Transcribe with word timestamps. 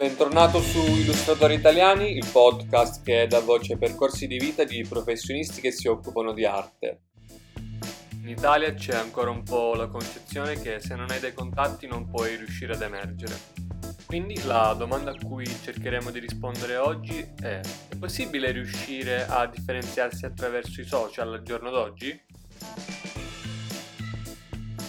Bentornato 0.00 0.62
su 0.62 0.78
Illustratori 0.78 1.52
Italiani, 1.56 2.16
il 2.16 2.26
podcast 2.32 3.04
che 3.04 3.26
dà 3.26 3.40
voce 3.40 3.74
ai 3.74 3.78
percorsi 3.78 4.26
di 4.26 4.38
vita 4.38 4.64
di 4.64 4.82
professionisti 4.88 5.60
che 5.60 5.72
si 5.72 5.88
occupano 5.88 6.32
di 6.32 6.46
arte. 6.46 7.00
In 8.22 8.28
Italia 8.30 8.72
c'è 8.72 8.94
ancora 8.94 9.28
un 9.28 9.42
po' 9.42 9.74
la 9.74 9.88
concezione 9.88 10.58
che 10.58 10.80
se 10.80 10.94
non 10.94 11.10
hai 11.10 11.20
dei 11.20 11.34
contatti 11.34 11.86
non 11.86 12.08
puoi 12.08 12.36
riuscire 12.36 12.72
ad 12.72 12.80
emergere. 12.80 13.38
Quindi 14.06 14.42
la 14.44 14.72
domanda 14.72 15.10
a 15.10 15.16
cui 15.22 15.44
cercheremo 15.44 16.10
di 16.10 16.18
rispondere 16.18 16.76
oggi 16.76 17.20
è: 17.38 17.60
è 17.90 17.96
possibile 17.98 18.52
riuscire 18.52 19.26
a 19.26 19.46
differenziarsi 19.46 20.24
attraverso 20.24 20.80
i 20.80 20.84
social 20.84 21.30
al 21.30 21.42
giorno 21.42 21.68
d'oggi? 21.68 22.18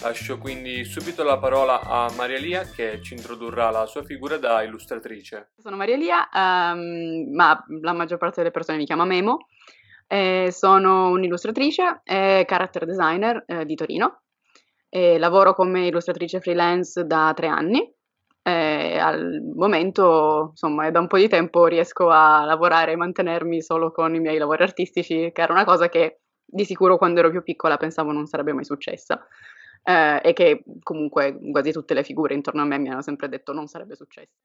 Lascio 0.02 0.36
quindi 0.36 0.84
subito 0.84 1.22
la 1.22 1.38
parola 1.38 1.80
a 1.80 2.10
Maria 2.16 2.38
Lia 2.38 2.62
che 2.64 3.00
ci 3.00 3.14
introdurrà 3.14 3.70
la 3.70 3.86
sua 3.86 4.02
figura 4.02 4.36
da 4.36 4.60
illustratrice. 4.64 5.52
Sono 5.58 5.76
Maria 5.76 5.96
Lia, 5.96 6.28
um, 6.34 7.32
ma 7.32 7.64
la 7.80 7.92
maggior 7.92 8.18
parte 8.18 8.40
delle 8.40 8.50
persone 8.50 8.78
mi 8.78 8.84
chiama 8.84 9.04
Memo. 9.04 9.46
Eh, 10.08 10.48
sono 10.50 11.10
un'illustratrice 11.10 12.00
e 12.02 12.42
character 12.44 12.84
designer 12.84 13.44
eh, 13.46 13.64
di 13.64 13.76
Torino. 13.76 14.22
E 14.88 15.18
lavoro 15.18 15.54
come 15.54 15.86
illustratrice 15.86 16.40
freelance 16.40 17.06
da 17.06 17.32
tre 17.32 17.46
anni. 17.46 17.88
Al 18.42 19.40
momento, 19.54 20.48
insomma, 20.50 20.86
è 20.86 20.90
da 20.90 20.98
un 20.98 21.06
po' 21.06 21.18
di 21.18 21.28
tempo 21.28 21.66
riesco 21.66 22.08
a 22.08 22.44
lavorare 22.44 22.90
e 22.90 22.96
mantenermi 22.96 23.62
solo 23.62 23.92
con 23.92 24.12
i 24.16 24.18
miei 24.18 24.38
lavori 24.38 24.64
artistici, 24.64 25.30
che 25.32 25.42
era 25.42 25.52
una 25.52 25.64
cosa 25.64 25.88
che 25.88 26.22
di 26.44 26.64
sicuro 26.64 26.98
quando 26.98 27.20
ero 27.20 27.30
più 27.30 27.44
piccola 27.44 27.76
pensavo 27.76 28.10
non 28.10 28.26
sarebbe 28.26 28.52
mai 28.52 28.64
successa 28.64 29.24
eh, 29.82 30.20
e 30.22 30.32
che 30.32 30.62
comunque 30.82 31.38
quasi 31.50 31.72
tutte 31.72 31.94
le 31.94 32.04
figure 32.04 32.34
intorno 32.34 32.62
a 32.62 32.64
me 32.64 32.78
mi 32.78 32.90
hanno 32.90 33.02
sempre 33.02 33.28
detto 33.28 33.52
non 33.52 33.66
sarebbe 33.66 33.96
successo. 33.96 34.38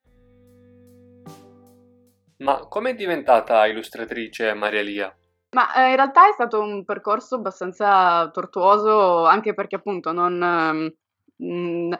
Ma 2.38 2.68
come 2.68 2.92
è 2.92 2.96
diventata 2.96 3.66
illustratrice 3.66 4.54
Maria 4.54 4.82
Lia? 4.82 5.18
Ma 5.52 5.74
eh, 5.74 5.90
in 5.90 5.96
realtà 5.96 6.30
è 6.30 6.34
stato 6.34 6.60
un 6.60 6.84
percorso 6.84 7.36
abbastanza 7.36 8.30
tortuoso, 8.32 9.26
anche 9.26 9.54
perché 9.54 9.78
appunto 9.78 10.12
non, 10.12 10.94
mm, 11.44 11.94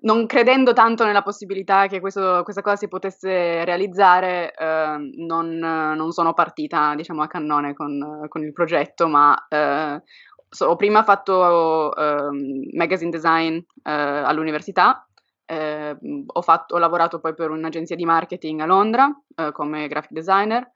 non 0.00 0.26
credendo 0.26 0.72
tanto 0.72 1.04
nella 1.04 1.22
possibilità 1.22 1.86
che 1.86 2.00
questo, 2.00 2.42
questa 2.42 2.62
cosa 2.62 2.76
si 2.76 2.88
potesse 2.88 3.64
realizzare, 3.64 4.52
eh, 4.52 4.96
non, 5.26 5.58
non, 5.58 6.10
sono 6.12 6.34
partita 6.34 6.94
diciamo 6.96 7.22
a 7.22 7.28
cannone 7.28 7.74
con, 7.74 8.26
con 8.28 8.42
il 8.42 8.52
progetto, 8.52 9.06
ma 9.06 9.46
eh, 9.48 10.02
so, 10.48 10.66
ho 10.66 10.76
prima 10.76 11.02
fatto 11.04 11.92
uh, 11.94 12.76
magazine 12.76 13.10
design 13.10 13.56
uh, 13.56 13.62
all'università, 13.82 15.06
uh, 15.46 16.24
ho, 16.26 16.42
fatto, 16.42 16.74
ho, 16.74 16.78
lavorato 16.78 17.20
poi 17.20 17.34
per 17.34 17.50
un'agenzia 17.50 17.96
di 17.96 18.04
marketing 18.04 18.60
a 18.60 18.66
Londra 18.66 19.10
eh, 19.34 19.52
come 19.52 19.88
graphic 19.88 20.12
designer 20.12 20.72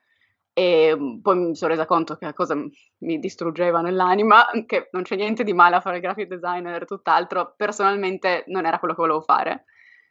e 0.53 0.95
mm, 0.95 1.19
poi 1.21 1.35
mi 1.37 1.55
sono 1.55 1.71
resa 1.71 1.85
conto 1.85 2.15
che 2.15 2.25
la 2.25 2.33
cosa 2.33 2.55
mi 2.55 3.19
distruggeva 3.19 3.81
nell'anima, 3.81 4.45
che 4.65 4.89
non 4.91 5.03
c'è 5.03 5.15
niente 5.15 5.43
di 5.43 5.53
male 5.53 5.75
a 5.75 5.81
fare 5.81 5.99
graphic 5.99 6.27
designer, 6.27 6.85
tutt'altro, 6.85 7.53
personalmente 7.57 8.43
non 8.47 8.65
era 8.65 8.79
quello 8.79 8.93
che 8.93 9.01
volevo 9.01 9.21
fare. 9.21 9.65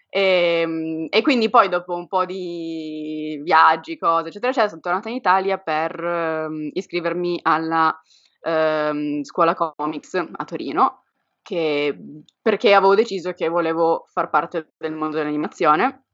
E, 0.08 0.60
ehm, 0.62 1.06
e, 1.10 1.22
quindi 1.22 1.48
poi 1.48 1.68
dopo 1.68 1.94
un 1.94 2.06
po' 2.08 2.26
di 2.26 3.40
viaggi, 3.42 3.96
cose, 3.96 4.28
eccetera, 4.28 4.50
eccetera, 4.50 4.68
sono 4.68 4.80
tornata 4.82 5.08
in 5.08 5.14
Italia 5.14 5.58
per 5.58 6.02
uh, 6.02 6.70
iscrivermi 6.72 7.40
alla 7.42 7.96
ehm, 8.42 9.22
scuola 9.22 9.54
comics 9.54 10.14
a 10.14 10.44
Torino, 10.44 11.04
che, 11.42 11.96
perché 12.40 12.74
avevo 12.74 12.94
deciso 12.94 13.32
che 13.32 13.48
volevo 13.48 14.04
far 14.08 14.30
parte 14.30 14.72
del 14.76 14.92
mondo 14.92 15.16
dell'animazione. 15.16 16.04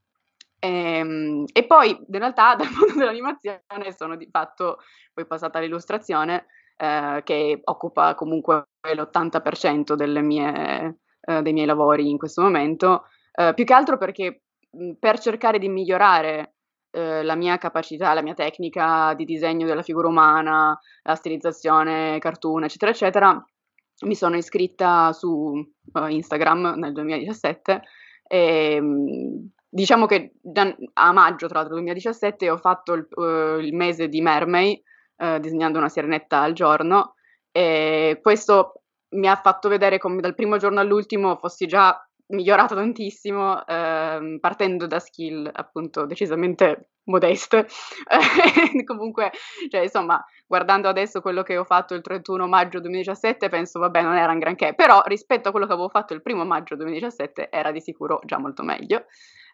E, 0.59 0.69
ehm, 0.69 1.45
e 1.53 1.65
poi 1.65 1.89
in 1.89 2.19
realtà 2.19 2.55
dal 2.57 2.69
mondo 2.71 2.95
dell'animazione 2.95 3.91
sono 3.95 4.15
di 4.15 4.27
fatto 4.31 4.79
poi 5.13 5.25
passata 5.25 5.57
all'illustrazione, 5.57 6.45
eh, 6.77 7.21
che 7.23 7.61
occupa 7.63 8.15
comunque 8.15 8.67
l'80% 8.81 9.95
mie, 10.21 10.97
eh, 11.21 11.41
dei 11.41 11.53
miei 11.53 11.65
lavori 11.65 12.09
in 12.09 12.17
questo 12.17 12.41
momento, 12.41 13.05
eh, 13.33 13.53
più 13.53 13.65
che 13.65 13.73
altro 13.73 13.97
perché 13.97 14.43
per 14.99 15.19
cercare 15.19 15.59
di 15.59 15.67
migliorare 15.67 16.55
eh, 16.91 17.23
la 17.23 17.35
mia 17.35 17.57
capacità, 17.57 18.13
la 18.13 18.21
mia 18.21 18.33
tecnica 18.33 19.13
di 19.15 19.25
disegno 19.25 19.65
della 19.65 19.83
figura 19.83 20.07
umana, 20.07 20.77
la 21.03 21.15
stilizzazione, 21.15 22.17
cartoon, 22.19 22.63
eccetera, 22.63 22.91
eccetera, 22.91 23.45
mi 24.05 24.15
sono 24.15 24.37
iscritta 24.37 25.11
su 25.11 25.29
uh, 25.29 26.07
Instagram 26.07 26.75
nel 26.77 26.93
2017 26.93 27.81
e 28.27 28.81
diciamo 29.67 30.05
che 30.05 30.33
a 30.93 31.11
maggio 31.11 31.47
tra 31.47 31.59
l'altro 31.59 31.75
2017 31.75 32.49
ho 32.49 32.57
fatto 32.57 32.93
il, 32.93 33.07
uh, 33.09 33.59
il 33.59 33.75
mese 33.75 34.07
di 34.07 34.21
Mermay 34.21 34.81
uh, 35.17 35.39
disegnando 35.39 35.79
una 35.79 35.89
sirenetta 35.89 36.39
al 36.39 36.53
giorno 36.53 37.15
e 37.51 38.19
questo 38.21 38.83
mi 39.09 39.27
ha 39.27 39.35
fatto 39.35 39.69
vedere 39.69 39.97
come 39.97 40.21
dal 40.21 40.35
primo 40.35 40.57
giorno 40.57 40.79
all'ultimo 40.79 41.35
fossi 41.35 41.65
già 41.65 41.99
migliorato 42.29 42.75
tantissimo, 42.75 43.65
ehm, 43.65 44.39
partendo 44.39 44.87
da 44.87 44.99
skill 44.99 45.49
appunto 45.51 46.05
decisamente 46.05 46.89
modeste. 47.05 47.67
Comunque, 48.85 49.31
cioè, 49.69 49.81
insomma, 49.81 50.23
guardando 50.47 50.87
adesso 50.87 51.21
quello 51.21 51.43
che 51.43 51.57
ho 51.57 51.63
fatto 51.63 51.93
il 51.93 52.01
31 52.01 52.47
maggio 52.47 52.79
2017, 52.79 53.49
penso, 53.49 53.79
vabbè, 53.79 54.01
non 54.01 54.15
era 54.15 54.31
un 54.31 54.39
granché, 54.39 54.73
però 54.75 55.01
rispetto 55.05 55.49
a 55.49 55.51
quello 55.51 55.65
che 55.65 55.73
avevo 55.73 55.89
fatto 55.89 56.13
il 56.13 56.21
primo 56.21 56.45
maggio 56.45 56.75
2017 56.75 57.49
era 57.49 57.71
di 57.71 57.81
sicuro 57.81 58.19
già 58.25 58.37
molto 58.37 58.63
meglio. 58.63 59.05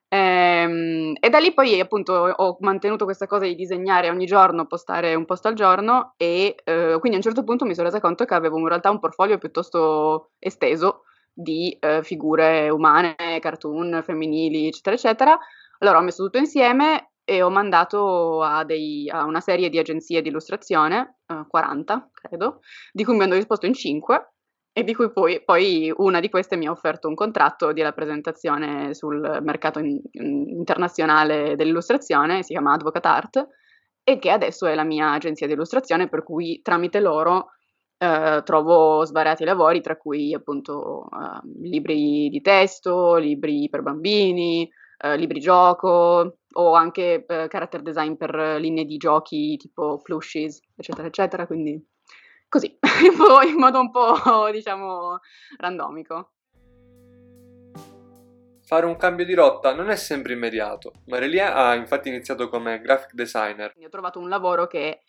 Ehm, 0.08 1.14
e 1.20 1.30
da 1.30 1.40
lì 1.40 1.52
poi 1.54 1.80
appunto 1.80 2.14
ho 2.14 2.58
mantenuto 2.60 3.06
questa 3.06 3.26
cosa 3.26 3.46
di 3.46 3.56
disegnare 3.56 4.10
ogni 4.10 4.26
giorno, 4.26 4.68
postare 4.68 5.16
un 5.16 5.26
post 5.26 5.46
al 5.48 5.56
giorno 5.56 6.14
e 6.18 6.56
eh, 6.64 6.98
quindi 7.00 7.14
a 7.14 7.16
un 7.16 7.22
certo 7.22 7.44
punto 7.44 7.66
mi 7.66 7.74
sono 7.74 7.88
resa 7.88 8.00
conto 8.00 8.24
che 8.26 8.36
avevo 8.36 8.60
in 8.60 8.68
realtà 8.68 8.92
un 8.92 9.00
portfolio 9.00 9.40
piuttosto 9.40 10.32
esteso 10.38 11.06
di 11.36 11.78
eh, 11.80 12.02
figure 12.02 12.70
umane, 12.70 13.16
cartoon, 13.42 14.02
femminili, 14.04 14.68
eccetera, 14.68 14.96
eccetera. 14.96 15.38
Allora 15.80 15.98
ho 15.98 16.02
messo 16.02 16.24
tutto 16.24 16.38
insieme 16.38 17.12
e 17.26 17.42
ho 17.42 17.50
mandato 17.50 18.42
a, 18.42 18.64
dei, 18.64 19.10
a 19.10 19.26
una 19.26 19.42
serie 19.42 19.70
di 19.70 19.78
agenzie 19.78 20.22
di 20.22 20.30
illustrazione, 20.30 21.18
eh, 21.28 21.46
40 21.48 22.10
credo, 22.14 22.62
di 22.94 23.04
cui 23.04 23.16
mi 23.18 23.24
hanno 23.24 23.36
risposto 23.36 23.66
in 23.66 23.74
5 23.74 24.30
e 24.72 24.84
di 24.84 24.94
cui 24.94 25.12
poi, 25.12 25.44
poi, 25.44 25.92
una 25.98 26.20
di 26.20 26.30
queste 26.30 26.56
mi 26.56 26.68
ha 26.68 26.72
offerto 26.72 27.08
un 27.08 27.16
contratto 27.16 27.72
di 27.72 27.82
rappresentazione 27.82 28.94
sul 28.94 29.40
mercato 29.42 29.80
in, 29.80 30.00
in, 30.12 30.50
internazionale 30.50 31.56
dell'illustrazione, 31.56 32.44
si 32.44 32.52
chiama 32.52 32.74
Advocate 32.74 33.08
Art, 33.08 33.48
e 34.04 34.20
che 34.20 34.30
adesso 34.30 34.66
è 34.68 34.76
la 34.76 34.84
mia 34.84 35.12
agenzia 35.12 35.48
di 35.48 35.54
illustrazione, 35.54 36.10
per 36.10 36.24
cui 36.24 36.62
tramite 36.62 37.00
loro 37.00 37.52
eh, 37.98 38.42
trovo 38.44 39.06
svariati 39.06 39.44
lavori, 39.44 39.82
tra 39.82 39.98
cui 39.98 40.34
appunto 40.34 41.06
eh, 41.06 41.48
libri 41.62 42.30
di 42.30 42.42
testo, 42.42 43.16
libri 43.16 43.70
per 43.70 43.82
bambini, 43.82 44.70
eh, 44.98 45.18
libri 45.18 45.40
gioco 45.40 46.38
o 46.58 46.74
anche 46.74 47.26
eh, 47.26 47.48
character 47.48 47.82
design 47.82 48.14
per 48.16 48.58
linee 48.60 48.86
di 48.86 48.98
giochi 48.98 49.58
tipo 49.58 50.02
plushies, 50.02 50.60
eccetera, 50.76 51.08
eccetera. 51.08 51.48
Quindi 51.48 51.84
così, 52.48 52.78
in 53.48 53.58
modo 53.58 53.80
un 53.80 53.92
po' 53.92 54.50
diciamo 54.52 55.20
randomico. 55.58 56.32
Fare 58.66 58.88
un 58.88 58.96
cambio 58.98 59.26
di 59.26 59.36
rotta 59.36 59.76
non 59.76 59.90
è 59.90 59.96
sempre 59.96 60.34
immediato. 60.34 60.92
Marelia 61.06 61.54
ha 61.54 61.76
infatti 61.76 62.10
iniziato 62.10 62.50
come 62.50 62.82
graphic 62.82 63.14
designer. 63.14 63.72
Ho 63.80 63.90
trovato 63.90 64.20
un 64.20 64.28
lavoro 64.28 64.66
che 64.66 65.04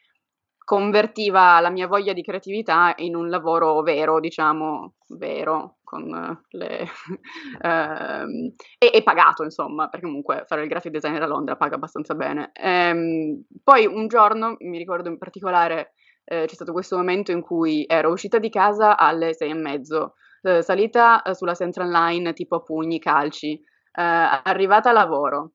convertiva 0.67 1.61
la 1.61 1.71
mia 1.71 1.87
voglia 1.87 2.13
di 2.13 2.23
creatività 2.23 2.93
in 2.97 3.15
un 3.15 3.29
lavoro 3.29 3.83
vero, 3.83 4.19
diciamo, 4.19 4.95
vero, 5.11 5.77
con 5.85 6.11
le, 6.49 6.89
ehm, 7.63 8.53
e, 8.77 8.91
e, 8.93 9.03
pagato, 9.05 9.45
insomma, 9.45 9.89
perché 9.89 10.07
comunque 10.07 10.43
fare 10.49 10.63
il 10.63 10.69
graphic 10.69 10.91
designer 10.91 11.23
a 11.23 11.27
Londra 11.29 11.55
paga 11.55 11.77
abbastanza 11.77 12.15
bene. 12.15 12.51
Ehm, 12.53 13.45
poi 13.63 13.87
un 13.87 14.09
giorno, 14.09 14.57
mi 14.59 14.77
ricordo 14.77 15.09
in 15.09 15.19
particolare, 15.19 15.93
eh, 16.25 16.47
c'è 16.47 16.55
stato 16.55 16.73
questo 16.73 16.97
momento 16.97 17.31
in 17.31 17.43
cui 17.43 17.85
ero 17.87 18.11
uscita 18.11 18.41
di 18.41 18.51
casa 18.51 18.97
alle 18.97 19.35
sei 19.35 19.51
e 19.51 19.55
mezzo, 19.55 20.15
eh, 20.43 20.63
salita 20.63 21.23
eh, 21.23 21.33
sulla 21.37 21.55
Central 21.55 21.91
Line 21.91 22.33
tipo 22.33 22.57
a 22.57 22.63
pugni, 22.63 22.99
calci, 22.99 23.53
eh, 23.53 23.61
arrivata 24.03 24.91
a 24.91 24.93
lavoro, 24.93 25.53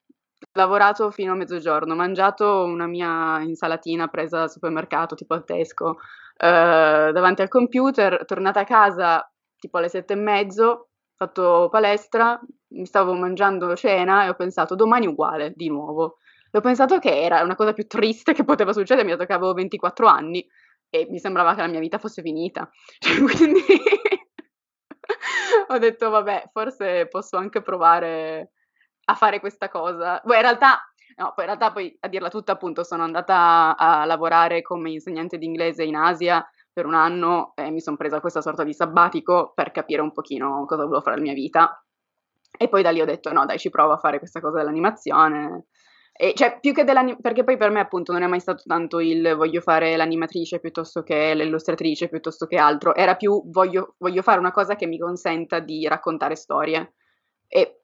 lavorato 0.54 1.12
fino 1.12 1.34
a 1.34 1.36
mezzogiorno, 1.36 1.96
mangiato 1.96 2.64
una 2.64 2.88
mia 2.88 3.42
insalatina 3.42 4.08
presa 4.08 4.44
al 4.44 4.52
supermercato, 4.52 5.16
tipo 5.16 5.34
al 5.34 5.44
Tesco, 5.44 5.98
eh, 6.38 7.12
davanti 7.14 7.42
al 7.42 7.50
computer, 7.50 8.24
tornata 8.26 8.62
a 8.62 8.66
casa 8.66 9.26
tipo 9.62 9.78
alle 9.78 9.90
sette 9.90 10.14
e 10.14 10.16
mezzo, 10.16 10.90
fatto 11.16 11.70
palestra, 11.70 12.40
mi 12.70 12.86
stavo 12.86 13.14
mangiando 13.14 13.76
cena 13.76 14.26
e 14.26 14.30
ho 14.30 14.34
pensato 14.34 14.74
domani 14.74 15.06
uguale, 15.06 15.54
di 15.56 15.70
nuovo. 15.70 16.18
E 16.52 16.58
ho 16.58 16.62
pensato 16.62 16.98
che 16.98 17.22
era 17.22 17.44
una 17.44 17.56
cosa 17.56 17.74
più 17.74 17.86
triste 17.86 18.34
che 18.34 18.44
poteva 18.44 18.74
succedermi, 18.74 19.12
dato 19.12 19.26
che 19.26 19.34
avevo 19.34 19.54
24 19.54 20.08
anni 20.08 20.46
e 20.90 21.06
mi 21.10 21.20
sembrava 21.20 21.54
che 21.54 21.62
la 21.62 21.68
mia 21.68 21.80
vita 21.80 22.00
fosse 22.00 22.24
finita. 22.24 22.68
quindi 23.38 23.62
ho 25.70 25.78
detto, 25.78 26.10
vabbè, 26.10 26.50
forse 26.52 27.08
posso 27.08 27.38
anche 27.38 27.62
provare 27.62 28.52
a 29.06 29.16
fare 29.16 29.40
questa 29.40 29.70
cosa. 29.70 30.22
Poi 30.24 30.36
in 30.36 30.42
realtà, 30.42 30.80
no, 31.18 31.34
poi 31.36 31.46
in 31.46 31.46
realtà 31.46 31.72
poi 31.72 31.98
a 32.00 32.08
dirla 32.08 32.30
tutta 32.30 32.54
appunto 32.54 32.84
sono 32.84 33.04
andata 33.04 33.76
a 33.78 34.06
lavorare 34.06 34.62
come 34.62 34.92
insegnante 34.92 35.38
di 35.38 35.46
inglese 35.46 35.84
in 35.84 35.96
Asia 35.96 36.46
per 36.74 36.86
un 36.86 36.94
anno 36.94 37.52
e 37.56 37.70
mi 37.70 37.82
sono 37.82 37.98
presa 37.98 38.22
questa 38.22 38.42
sorta 38.42 38.64
di 38.64 38.74
sabbatico 38.74 39.52
per 39.54 39.72
capire 39.72 40.02
un 40.02 40.12
pochino 40.12 40.66
cosa 40.66 40.84
volevo 40.84 41.02
fare 41.02 41.18
nella 41.18 41.32
mia 41.32 41.42
vita. 41.42 41.84
E 42.58 42.68
poi 42.70 42.82
da 42.82 42.92
lì 42.92 43.02
ho 43.02 43.06
detto 43.06 43.32
no 43.32 43.46
dai 43.46 43.58
ci 43.58 43.70
provo 43.70 43.94
a 43.94 43.98
fare 43.98 44.20
questa 44.20 44.40
cosa 44.40 44.58
dell'animazione. 44.58 45.66
E, 46.14 46.34
cioè, 46.36 46.60
più 46.60 46.74
che 46.74 46.84
dell'animazione, 46.84 47.22
perché 47.22 47.44
poi 47.44 47.58
per 47.58 47.72
me 47.72 47.80
appunto 47.80 48.12
non 48.12 48.22
è 48.22 48.28
mai 48.28 48.40
stato 48.40 48.64
tanto 48.66 49.00
il 49.00 49.34
voglio 49.36 49.62
fare 49.62 49.96
l'animatrice 49.96 50.60
piuttosto 50.60 51.04
che 51.04 51.34
l'illustratrice 51.34 52.10
piuttosto 52.10 52.46
che 52.46 52.58
altro, 52.58 52.94
era 52.94 53.16
più 53.16 53.50
voglio, 53.50 53.96
voglio 53.98 54.22
fare 54.22 54.40
una 54.40 54.52
cosa 54.52 54.76
che 54.76 54.86
mi 54.88 55.00
consenta 55.00 55.60
di 55.60 55.88
raccontare 55.88 56.36
storie. 56.36 56.94
E 57.48 57.81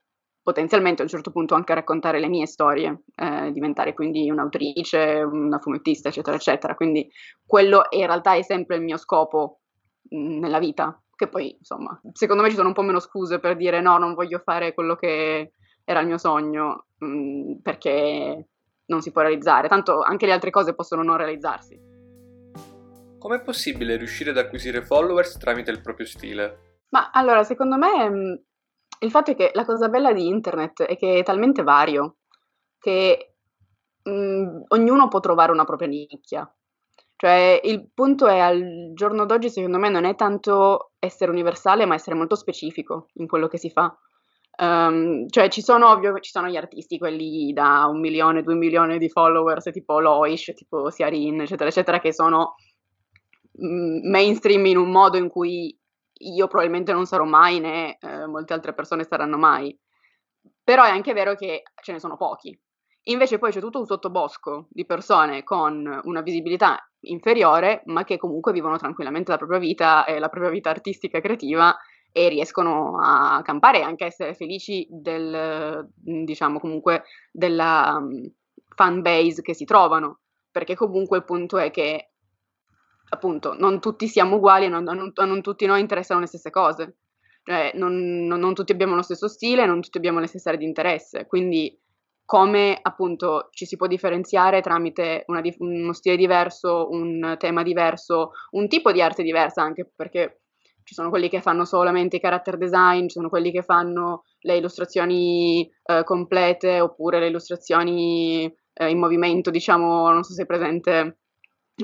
potenzialmente 0.47 1.01
a 1.01 1.03
un 1.03 1.09
certo 1.09 1.29
punto 1.29 1.55
anche 1.55 1.73
raccontare 1.73 2.21
le 2.21 2.29
mie 2.29 2.45
storie, 2.45 3.03
eh, 3.17 3.51
diventare 3.51 3.93
quindi 3.93 4.29
un'autrice, 4.29 5.21
una 5.29 5.59
fumettista, 5.59 6.07
eccetera, 6.07 6.37
eccetera. 6.37 6.73
Quindi 6.73 7.05
quello 7.45 7.81
in 7.89 8.05
realtà 8.05 8.33
è 8.33 8.41
sempre 8.43 8.77
il 8.77 8.81
mio 8.81 8.95
scopo 8.95 9.59
mh, 10.03 10.17
mm, 10.17 10.39
nella 10.39 10.59
vita, 10.59 11.03
che 11.13 11.27
poi 11.27 11.53
insomma, 11.57 11.99
secondo 12.13 12.43
me 12.43 12.49
ci 12.49 12.55
sono 12.55 12.69
un 12.69 12.73
po' 12.73 12.81
meno 12.81 13.01
scuse 13.01 13.41
per 13.41 13.57
dire 13.57 13.81
no, 13.81 13.97
non 13.97 14.13
voglio 14.13 14.39
fare 14.39 14.73
quello 14.73 14.95
che 14.95 15.51
era 15.83 15.99
il 15.99 16.07
mio 16.07 16.17
sogno, 16.17 16.85
mh, 16.97 17.05
mm, 17.07 17.53
perché 17.61 18.47
non 18.85 19.01
si 19.01 19.11
può 19.11 19.23
realizzare, 19.23 19.67
tanto 19.67 19.99
anche 20.01 20.27
le 20.27 20.31
altre 20.31 20.49
cose 20.49 20.73
possono 20.73 21.03
non 21.03 21.17
realizzarsi. 21.17 21.77
Com'è 23.19 23.41
possibile 23.41 23.97
riuscire 23.97 24.29
ad 24.29 24.37
acquisire 24.37 24.81
followers 24.81 25.35
tramite 25.39 25.71
il 25.71 25.81
proprio 25.81 26.05
stile? 26.05 26.79
Ma 26.91 27.09
allora, 27.11 27.43
secondo 27.43 27.75
me 27.75 28.09
mm, 28.09 28.33
il 28.99 29.11
fatto 29.11 29.31
è 29.31 29.35
che 29.35 29.51
la 29.53 29.65
cosa 29.65 29.89
bella 29.89 30.13
di 30.13 30.27
internet 30.27 30.83
è 30.83 30.97
che 30.97 31.19
è 31.19 31.23
talmente 31.23 31.63
vario 31.63 32.17
che 32.79 33.35
mh, 34.03 34.63
ognuno 34.69 35.07
può 35.07 35.19
trovare 35.19 35.51
una 35.51 35.65
propria 35.65 35.87
nicchia. 35.87 36.49
Cioè, 37.15 37.61
il 37.63 37.89
punto 37.93 38.27
è 38.27 38.37
al 38.37 38.91
giorno 38.93 39.25
d'oggi, 39.25 39.49
secondo 39.49 39.79
me, 39.79 39.89
non 39.89 40.05
è 40.05 40.15
tanto 40.15 40.91
essere 40.99 41.31
universale, 41.31 41.85
ma 41.85 41.95
essere 41.95 42.15
molto 42.15 42.35
specifico 42.35 43.07
in 43.13 43.27
quello 43.27 43.47
che 43.47 43.57
si 43.57 43.71
fa. 43.71 43.91
Um, 44.59 45.27
cioè, 45.27 45.49
ci 45.49 45.61
sono 45.61 45.89
ovvio, 45.89 46.19
ci 46.19 46.29
sono 46.29 46.47
gli 46.47 46.55
artisti, 46.55 46.99
quelli 46.99 47.53
da 47.53 47.87
un 47.87 47.99
milione, 47.99 48.43
due 48.43 48.53
milioni 48.53 48.99
di 48.99 49.09
followers, 49.09 49.71
tipo 49.71 49.99
Loish, 49.99 50.53
tipo 50.53 50.91
Siarin, 50.91 51.41
eccetera, 51.41 51.69
eccetera, 51.69 51.99
che 51.99 52.13
sono 52.13 52.55
mh, 53.53 54.09
mainstream 54.09 54.65
in 54.67 54.77
un 54.77 54.91
modo 54.91 55.17
in 55.17 55.29
cui 55.29 55.75
io 56.19 56.47
probabilmente 56.47 56.91
non 56.91 57.05
sarò 57.05 57.23
mai 57.25 57.59
né 57.59 57.97
eh, 57.99 58.25
molte 58.27 58.53
altre 58.53 58.73
persone 58.73 59.03
saranno 59.03 59.37
mai. 59.37 59.77
Però 60.63 60.83
è 60.83 60.89
anche 60.89 61.13
vero 61.13 61.35
che 61.35 61.63
ce 61.81 61.91
ne 61.91 61.99
sono 61.99 62.17
pochi. 62.17 62.57
Invece 63.09 63.37
poi 63.37 63.51
c'è 63.51 63.61
tutto 63.61 63.79
un 63.79 63.85
sottobosco 63.85 64.67
di 64.69 64.85
persone 64.85 65.43
con 65.43 66.01
una 66.03 66.21
visibilità 66.21 66.77
inferiore, 67.01 67.83
ma 67.85 68.03
che 68.03 68.17
comunque 68.17 68.51
vivono 68.51 68.77
tranquillamente 68.77 69.31
la 69.31 69.37
propria 69.37 69.59
vita 69.59 70.03
e 70.03 70.19
la 70.19 70.27
propria 70.27 70.51
vita 70.51 70.69
artistica 70.69 71.17
e 71.17 71.21
creativa 71.21 71.77
e 72.11 72.27
riescono 72.29 72.99
a 73.01 73.41
campare 73.43 73.79
e 73.79 73.83
anche 73.83 74.03
a 74.03 74.07
essere 74.07 74.33
felici 74.33 74.87
del, 74.89 75.87
diciamo 75.93 76.59
comunque, 76.59 77.03
della 77.31 77.97
um, 77.99 78.29
fan 78.75 79.01
base 79.01 79.41
che 79.41 79.53
si 79.53 79.63
trovano. 79.63 80.19
Perché 80.51 80.75
comunque 80.75 81.17
il 81.17 81.23
punto 81.23 81.57
è 81.57 81.71
che 81.71 82.11
appunto, 83.09 83.53
non 83.57 83.79
tutti 83.79 84.07
siamo 84.07 84.35
uguali 84.35 84.65
e 84.65 84.69
non, 84.69 84.83
non, 84.83 85.11
non, 85.13 85.41
tutti 85.41 85.65
noi 85.65 85.81
interessano 85.81 86.19
le 86.19 86.27
stesse 86.27 86.49
cose. 86.49 86.97
Cioè, 87.43 87.71
non, 87.75 88.25
non, 88.25 88.53
tutti 88.53 88.73
abbiamo 88.73 88.95
lo 88.95 89.01
stesso 89.01 89.27
stile, 89.27 89.65
non 89.65 89.81
tutti 89.81 89.97
abbiamo 89.97 90.19
le 90.19 90.27
stesse 90.27 90.49
aree 90.49 90.59
di 90.59 90.65
interesse. 90.65 91.25
Quindi, 91.27 91.79
come 92.25 92.77
appunto 92.81 93.47
ci 93.51 93.65
si 93.65 93.77
può 93.77 93.87
differenziare 93.87 94.59
tramite 94.59 95.23
una, 95.27 95.41
uno 95.59 95.93
stile 95.93 96.17
diverso, 96.17 96.89
un 96.89 97.35
tema 97.37 97.63
diverso, 97.63 98.31
un 98.51 98.67
tipo 98.67 98.91
di 98.91 99.01
arte 99.01 99.23
diversa, 99.23 99.61
anche 99.61 99.89
perché 99.95 100.41
ci 100.83 100.93
sono 100.93 101.09
quelli 101.09 101.29
che 101.29 101.41
fanno 101.41 101.63
solamente 101.65 102.17
i 102.17 102.19
character 102.19 102.57
design, 102.57 103.03
ci 103.03 103.15
sono 103.15 103.29
quelli 103.29 103.51
che 103.51 103.61
fanno 103.61 104.23
le 104.39 104.57
illustrazioni 104.57 105.69
eh, 105.83 106.03
complete 106.03 106.79
oppure 106.79 107.19
le 107.19 107.27
illustrazioni 107.27 108.53
eh, 108.73 108.89
in 108.89 108.97
movimento, 108.97 109.49
diciamo, 109.49 110.09
non 110.11 110.23
so 110.23 110.33
se 110.33 110.43
è 110.43 110.45
presente 110.45 111.19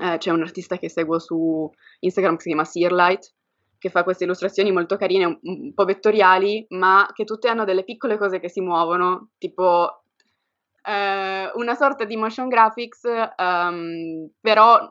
eh, 0.01 0.17
c'è 0.17 0.31
un 0.31 0.41
artista 0.41 0.77
che 0.77 0.89
seguo 0.89 1.19
su 1.19 1.69
Instagram 1.99 2.35
che 2.35 2.41
si 2.41 2.47
chiama 2.49 2.65
Searlight, 2.65 3.33
che 3.77 3.89
fa 3.89 4.03
queste 4.03 4.23
illustrazioni 4.23 4.71
molto 4.71 4.95
carine, 4.97 5.25
un, 5.25 5.39
un, 5.41 5.73
po' 5.73 5.85
vettoriali, 5.85 6.65
ma 6.69 7.07
che 7.13 7.25
tutte 7.25 7.49
hanno 7.49 7.65
delle 7.65 7.83
piccole 7.83 8.17
cose 8.17 8.39
che 8.39 8.49
si 8.49 8.61
muovono, 8.61 9.31
tipo 9.37 10.03
eh, 10.83 11.51
una 11.53 11.75
sorta 11.75 12.05
di 12.05 12.15
motion 12.15 12.47
graphics, 12.47 13.01
um, 13.37 14.29
però 14.39 14.89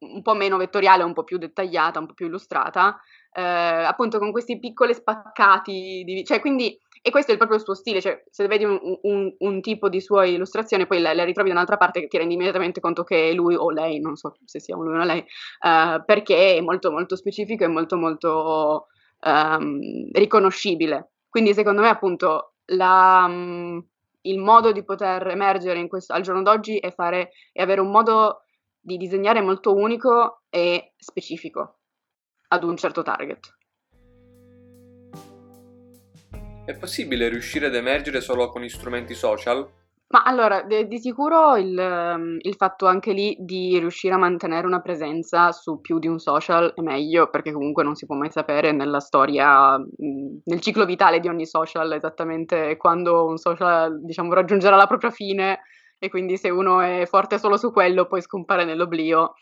un 0.00 0.22
po' 0.22 0.34
meno 0.34 0.56
vettoriale, 0.56 1.02
un 1.02 1.14
po' 1.14 1.24
più 1.24 1.38
dettagliata, 1.38 1.98
un 1.98 2.06
po' 2.06 2.14
più 2.14 2.26
illustrata, 2.26 3.00
eh, 3.32 3.42
appunto 3.42 4.18
con 4.18 4.30
questi 4.30 4.58
piccoli 4.58 4.94
spaccati, 4.94 6.02
di, 6.04 6.24
cioè 6.24 6.40
quindi 6.40 6.78
e 7.02 7.10
questo 7.10 7.32
è 7.32 7.36
proprio 7.36 7.58
il 7.58 7.64
suo 7.64 7.74
stile, 7.74 8.00
cioè 8.00 8.22
se 8.30 8.46
vedi 8.46 8.64
un, 8.64 8.98
un, 9.02 9.34
un 9.38 9.60
tipo 9.60 9.88
di 9.88 10.00
sua 10.00 10.24
illustrazione, 10.24 10.86
poi 10.86 11.00
la, 11.00 11.12
la, 11.14 11.24
ritrovi 11.24 11.48
da 11.48 11.54
un'altra 11.54 11.76
parte 11.76 12.00
che 12.00 12.08
ti 12.08 12.18
rendi 12.18 12.34
immediatamente 12.34 12.80
conto 12.80 13.04
che 13.04 13.30
è 13.30 13.32
lui 13.32 13.54
o 13.54 13.70
lei, 13.70 14.00
non 14.00 14.16
so 14.16 14.36
se 14.44 14.60
sia 14.60 14.76
lui 14.76 14.88
o 14.88 15.04
lei, 15.04 15.20
uh, 15.20 16.04
perché 16.04 16.56
è 16.56 16.60
molto 16.60 16.90
molto 16.90 17.16
specifico 17.16 17.64
e 17.64 17.68
molto 17.68 17.96
molto 17.96 18.86
um, 19.20 20.10
riconoscibile. 20.12 21.12
Quindi 21.28 21.54
secondo 21.54 21.82
me 21.82 21.88
appunto 21.88 22.54
la, 22.66 23.26
um, 23.28 23.84
il 24.22 24.38
modo 24.38 24.72
di 24.72 24.84
poter 24.84 25.28
emergere 25.28 25.86
questo, 25.88 26.12
al 26.12 26.22
giorno 26.22 26.42
d'oggi 26.42 26.78
è, 26.78 26.92
fare, 26.92 27.30
è 27.52 27.62
avere 27.62 27.80
un 27.80 27.90
modo 27.90 28.44
di 28.80 28.96
disegnare 28.96 29.40
molto 29.40 29.74
unico 29.74 30.42
e 30.48 30.94
specifico 30.96 31.78
ad 32.48 32.64
un 32.64 32.76
certo 32.76 33.02
target. 33.02 33.57
È 36.68 36.76
possibile 36.76 37.30
riuscire 37.30 37.68
ad 37.68 37.74
emergere 37.74 38.20
solo 38.20 38.50
con 38.50 38.60
gli 38.60 38.68
strumenti 38.68 39.14
social? 39.14 39.66
Ma 40.08 40.22
allora, 40.22 40.60
de- 40.60 40.86
di 40.86 40.98
sicuro 40.98 41.56
il, 41.56 41.78
ehm, 41.78 42.36
il 42.42 42.56
fatto 42.56 42.84
anche 42.84 43.12
lì 43.14 43.34
di 43.40 43.78
riuscire 43.78 44.12
a 44.12 44.18
mantenere 44.18 44.66
una 44.66 44.82
presenza 44.82 45.50
su 45.52 45.80
più 45.80 45.98
di 45.98 46.08
un 46.08 46.18
social 46.18 46.74
è 46.74 46.82
meglio, 46.82 47.30
perché 47.30 47.52
comunque 47.52 47.84
non 47.84 47.94
si 47.94 48.04
può 48.04 48.16
mai 48.16 48.30
sapere 48.30 48.72
nella 48.72 49.00
storia, 49.00 49.78
nel 49.78 50.60
ciclo 50.60 50.84
vitale 50.84 51.20
di 51.20 51.28
ogni 51.28 51.46
social, 51.46 51.90
esattamente 51.90 52.76
quando 52.76 53.24
un 53.24 53.38
social, 53.38 54.04
diciamo, 54.04 54.34
raggiungerà 54.34 54.76
la 54.76 54.86
propria 54.86 55.10
fine 55.10 55.60
e 55.98 56.10
quindi 56.10 56.36
se 56.36 56.50
uno 56.50 56.82
è 56.82 57.06
forte 57.06 57.38
solo 57.38 57.56
su 57.56 57.72
quello 57.72 58.04
poi 58.04 58.20
scompare 58.20 58.66
nell'oblio. 58.66 59.36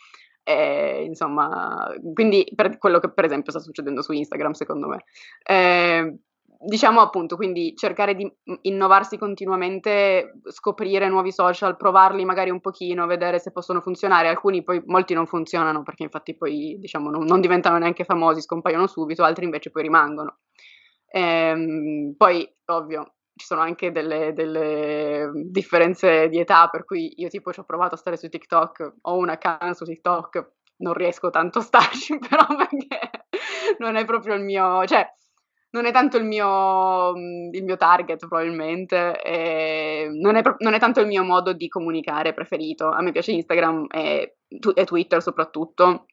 E, 0.44 1.02
insomma, 1.04 1.88
quindi 2.14 2.46
per 2.54 2.78
quello 2.78 3.00
che 3.00 3.12
per 3.12 3.24
esempio 3.24 3.50
sta 3.50 3.58
succedendo 3.58 4.00
su 4.00 4.12
Instagram, 4.12 4.52
secondo 4.52 4.86
me. 4.86 5.02
Eh, 5.44 6.18
diciamo 6.58 7.00
appunto, 7.00 7.36
quindi 7.36 7.74
cercare 7.76 8.14
di 8.14 8.30
innovarsi 8.62 9.18
continuamente, 9.18 10.40
scoprire 10.50 11.08
nuovi 11.08 11.32
social, 11.32 11.76
provarli 11.76 12.24
magari 12.24 12.50
un 12.50 12.60
pochino, 12.60 13.06
vedere 13.06 13.38
se 13.38 13.52
possono 13.52 13.80
funzionare. 13.80 14.28
Alcuni 14.28 14.62
poi, 14.62 14.82
molti 14.86 15.14
non 15.14 15.26
funzionano 15.26 15.82
perché 15.82 16.04
infatti 16.04 16.36
poi 16.36 16.76
diciamo 16.78 17.10
non, 17.10 17.24
non 17.24 17.40
diventano 17.40 17.78
neanche 17.78 18.04
famosi, 18.04 18.40
scompaiono 18.40 18.86
subito, 18.86 19.24
altri 19.24 19.44
invece 19.44 19.70
poi 19.70 19.82
rimangono. 19.82 20.38
Ehm, 21.08 22.14
poi, 22.16 22.48
ovvio, 22.66 23.14
ci 23.34 23.46
sono 23.46 23.60
anche 23.60 23.92
delle, 23.92 24.32
delle, 24.32 25.30
differenze 25.34 26.28
di 26.28 26.38
età, 26.38 26.68
per 26.68 26.84
cui 26.84 27.12
io 27.16 27.28
tipo 27.28 27.52
ci 27.52 27.60
ho 27.60 27.64
provato 27.64 27.94
a 27.94 27.98
stare 27.98 28.16
su 28.16 28.28
TikTok, 28.28 28.94
ho 29.02 29.16
un 29.16 29.28
account 29.28 29.74
su 29.74 29.84
TikTok, 29.84 30.52
non 30.78 30.94
riesco 30.94 31.30
tanto 31.30 31.58
a 31.60 31.62
starci, 31.62 32.18
però 32.28 32.46
perché 32.46 33.10
non 33.78 33.96
è 33.96 34.04
proprio 34.04 34.34
il 34.34 34.42
mio, 34.42 34.84
cioè 34.86 35.06
non 35.76 35.86
è 35.86 35.92
tanto 35.92 36.16
il 36.16 36.24
mio, 36.24 37.12
mhmm, 37.14 37.52
il 37.52 37.64
mio 37.64 37.76
target 37.76 38.18
probabilmente, 38.26 39.20
non 40.12 40.36
è, 40.36 40.42
non, 40.58 40.74
è, 40.74 40.78
tanto 40.78 41.00
il 41.00 41.06
mio 41.06 41.22
modo 41.22 41.52
di 41.52 41.68
comunicare 41.68 42.32
preferito. 42.32 42.88
A 42.88 43.02
me 43.02 43.12
piace 43.12 43.32
Instagram 43.32 43.86
e, 43.90 44.38
e 44.74 44.84
Twitter 44.84 45.22
soprattutto. 45.22 46.06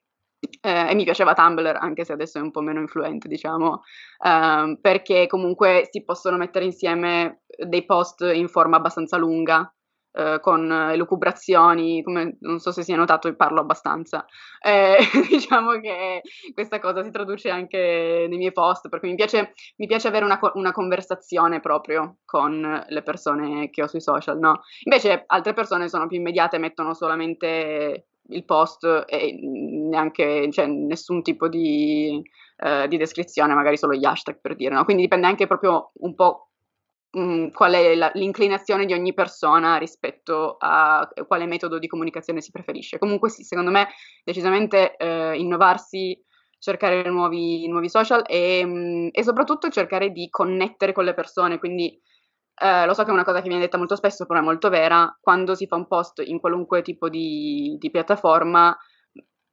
Eh, 0.62 0.90
e 0.90 0.96
mi 0.96 1.06
piaceva 1.06 1.34
Tumblr, 1.34 1.78
anche 1.80 2.04
se 2.04 2.12
adesso 2.12 2.38
è 2.38 2.42
un 2.42 2.52
po' 2.52 2.60
meno 2.60 2.82
influente, 2.82 3.30
diciamo, 3.30 3.84
eh, 4.26 4.78
perché 4.82 5.26
comunque 5.28 5.88
si 5.90 6.04
possono 6.04 6.36
mettere 6.36 6.66
insieme 6.66 7.44
dei 7.66 7.86
post 7.86 8.30
in 8.34 8.50
forma 8.50 8.76
abbastanza 8.76 9.16
lunga, 9.16 9.74
eh, 10.16 10.40
con 10.42 10.72
elucubrazioni, 10.72 12.04
come 12.04 12.38
non 12.42 12.60
so 12.60 12.72
se 12.72 12.84
si 12.84 12.94
è 12.94 12.96
notato, 12.96 13.34
parlo 13.36 13.62
abbastanza. 13.62 14.26
Eh, 14.62 14.98
diciamo 15.28 15.80
che 15.80 16.22
questa 16.54 16.80
cosa 16.80 17.04
si 17.04 17.10
traduce 17.10 17.50
anche 17.50 18.28
nei 18.30 18.38
miei 18.38 18.52
post, 18.52 18.90
perché 18.90 19.08
mi 19.08 19.16
piace, 19.16 19.54
mi 19.78 19.88
piace 19.88 20.08
avere 20.08 20.26
una, 20.26 20.40
una, 20.54 20.72
conversazione 20.72 21.60
proprio 21.60 22.18
con 22.26 22.86
le 22.88 23.02
persone 23.02 23.70
che 23.72 23.82
ho 23.82 23.88
sui 23.88 24.02
social, 24.02 24.38
no? 24.38 24.62
Invece 24.84 25.24
altre 25.26 25.54
persone 25.54 25.90
sono 25.90 26.08
più 26.08 26.18
immediate, 26.18 26.60
mettono 26.60 26.94
solamente 26.94 28.06
il 28.30 28.46
post 28.46 29.06
e 29.08 29.40
neanche, 29.42 30.50
cioè, 30.52 30.68
nessun 30.68 31.22
tipo 31.24 31.48
di, 31.48 32.22
eh, 32.58 32.88
di 32.88 32.98
descrizione, 32.98 33.54
magari 33.54 33.78
solo 33.78 33.96
gli 33.96 34.06
hashtag 34.06 34.40
per 34.40 34.56
dire, 34.56 34.76
no? 34.76 34.84
Quindi 34.84 35.04
dipende 35.04 35.28
anche 35.28 35.48
proprio 35.48 35.92
un 35.96 36.14
po' 36.16 36.50
mh, 37.14 37.22
mm, 37.22 37.48
qual 37.50 37.74
è 37.74 37.96
la, 37.96 38.12
l'inclinazione 38.14 38.86
di 38.86 38.94
ogni 38.94 39.14
persona 39.14 39.78
rispetto 39.78 40.58
a 40.60 41.08
quale 41.28 41.46
metodo 41.46 41.80
di 41.80 41.88
comunicazione 41.88 42.42
si 42.42 42.52
preferisce. 42.52 42.98
Comunque 42.98 43.30
sì, 43.30 43.44
secondo 43.44 43.72
me 43.72 43.88
decisamente 44.24 44.96
eh, 44.98 45.38
innovarsi, 45.38 46.20
cercare 46.58 47.04
nuovi, 47.10 47.68
nuovi 47.68 47.90
social 47.90 48.24
e, 48.26 48.66
mh, 48.66 48.70
mm, 48.70 49.08
e, 49.12 49.24
soprattutto 49.24 49.70
cercare 49.70 50.12
di 50.12 50.30
connettere 50.30 50.94
con 50.94 51.06
le 51.06 51.14
persone, 51.14 51.60
quindi 51.60 52.00
eh, 52.56 52.86
lo 52.86 52.94
so 52.94 53.04
che 53.04 53.10
è 53.10 53.14
una 53.14 53.24
cosa 53.24 53.42
che 53.42 53.48
viene 53.48 53.64
detta 53.64 53.78
molto 53.78 53.96
spesso, 53.96 54.26
però 54.26 54.40
è 54.40 54.44
molto 54.44 54.70
vera, 54.70 55.18
quando 55.20 55.56
si 55.56 55.68
fa 55.68 55.76
un 55.76 55.88
post 55.88 56.22
in 56.26 56.40
qualunque 56.40 56.82
tipo 56.82 57.10
di, 57.10 57.76
di 57.80 57.92
piattaforma, 57.92 58.76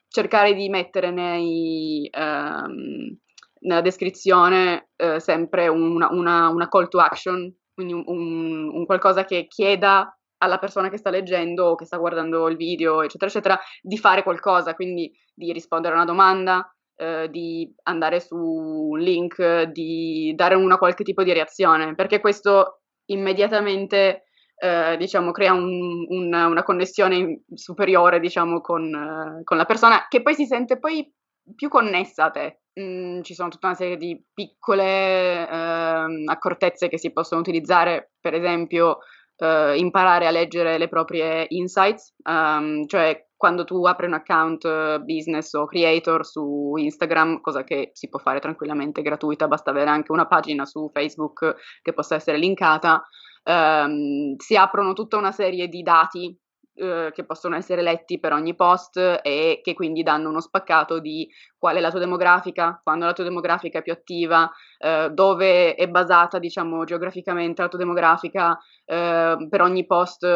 cercare 0.08 0.54
di 0.54 0.68
mettere 0.68 1.10
nei... 1.10 2.08
Ehm, 2.10 3.18
nella 3.60 3.80
descrizione 3.80 4.90
eh, 4.96 5.20
sempre 5.20 5.68
una, 5.68 6.08
una, 6.10 6.48
una, 6.48 6.68
call 6.68 6.88
to 6.88 6.98
action, 6.98 7.52
quindi 7.74 7.92
un, 7.92 8.68
un, 8.68 8.86
qualcosa 8.86 9.24
che 9.24 9.46
chieda 9.46 10.14
alla 10.38 10.58
persona 10.58 10.88
che 10.88 10.96
sta 10.96 11.10
leggendo 11.10 11.66
o 11.66 11.74
che 11.74 11.84
sta 11.84 11.98
guardando 11.98 12.48
il 12.48 12.56
video, 12.56 13.02
eccetera, 13.02 13.30
eccetera, 13.30 13.60
di 13.82 13.98
fare 13.98 14.22
qualcosa, 14.22 14.74
quindi 14.74 15.12
di 15.34 15.52
rispondere 15.52 15.94
a 15.94 15.96
una 15.96 16.06
domanda, 16.06 16.74
eh, 16.96 17.28
di 17.30 17.70
andare 17.84 18.20
su 18.20 18.36
un 18.36 18.98
link, 18.98 19.62
di 19.64 20.32
dare 20.34 20.54
una 20.54 20.78
qualche 20.78 21.04
tipo 21.04 21.22
di 21.22 21.32
reazione, 21.32 21.94
perché 21.94 22.20
questo 22.20 22.80
immediatamente 23.06 24.24
eh, 24.62 24.96
diciamo, 24.98 25.30
crea 25.30 25.52
un, 25.52 26.06
un, 26.08 26.32
una 26.32 26.62
connessione 26.62 27.42
superiore 27.54 28.20
diciamo, 28.20 28.60
con, 28.60 28.84
eh, 28.94 29.44
con, 29.44 29.56
la 29.56 29.64
persona 29.64 30.06
che 30.08 30.22
poi 30.22 30.34
si 30.34 30.44
sente 30.44 30.78
poi 30.78 31.10
più 31.54 31.68
connessa 31.68 32.24
a 32.24 32.30
te. 32.30 32.60
Mm, 32.80 33.22
ci 33.22 33.34
sono 33.34 33.48
tutta 33.48 33.66
una 33.66 33.76
serie 33.76 33.96
di 33.96 34.22
piccole 34.32 35.48
eh, 35.48 36.24
accortezze 36.26 36.88
che 36.88 36.98
si 36.98 37.12
possono 37.12 37.40
utilizzare, 37.40 38.12
per 38.20 38.34
esempio 38.34 38.98
eh, 39.40 39.76
imparare 39.78 40.26
a 40.26 40.30
leggere 40.30 40.78
le 40.78 40.88
proprie 40.88 41.46
insights, 41.48 42.14
um, 42.24 42.86
cioè 42.86 43.26
quando 43.36 43.64
tu 43.64 43.84
apri 43.86 44.06
un 44.06 44.12
account 44.12 44.64
uh, 44.64 45.02
business 45.02 45.54
o 45.54 45.64
creator 45.64 46.26
su 46.26 46.74
Instagram, 46.76 47.40
cosa 47.40 47.64
che 47.64 47.88
si 47.94 48.10
può 48.10 48.18
fare 48.18 48.38
tranquillamente 48.38 49.00
gratuita, 49.00 49.48
basta 49.48 49.70
avere 49.70 49.88
anche 49.88 50.12
una 50.12 50.26
pagina 50.26 50.66
su 50.66 50.90
Facebook 50.92 51.56
che 51.80 51.94
possa 51.94 52.16
essere 52.16 52.36
linkata, 52.36 53.02
um, 53.44 54.36
si 54.36 54.56
aprono 54.56 54.92
tutta 54.92 55.16
una 55.16 55.32
serie 55.32 55.68
di 55.68 55.82
dati 55.82 56.38
eh, 56.80 57.10
che 57.12 57.24
possono 57.24 57.56
essere 57.56 57.82
letti 57.82 58.18
per 58.18 58.32
ogni 58.32 58.54
post 58.54 58.96
e 59.22 59.60
che 59.62 59.74
quindi 59.74 60.02
danno 60.02 60.30
uno 60.30 60.40
spaccato 60.40 60.98
di 60.98 61.28
qual 61.58 61.76
è 61.76 61.80
la 61.80 61.90
tua 61.90 62.00
demografica, 62.00 62.80
quando 62.82 63.04
la 63.04 63.12
tua 63.12 63.24
demografica 63.24 63.78
è 63.78 63.82
più 63.82 63.92
attiva, 63.92 64.50
eh, 64.78 65.10
dove 65.12 65.74
è 65.74 65.88
basata 65.88 66.38
diciamo 66.38 66.84
geograficamente 66.84 67.60
la 67.60 67.68
tua 67.68 67.78
demografica, 67.78 68.58
eh, 68.86 69.46
per 69.48 69.60
ogni 69.60 69.84
post 69.84 70.26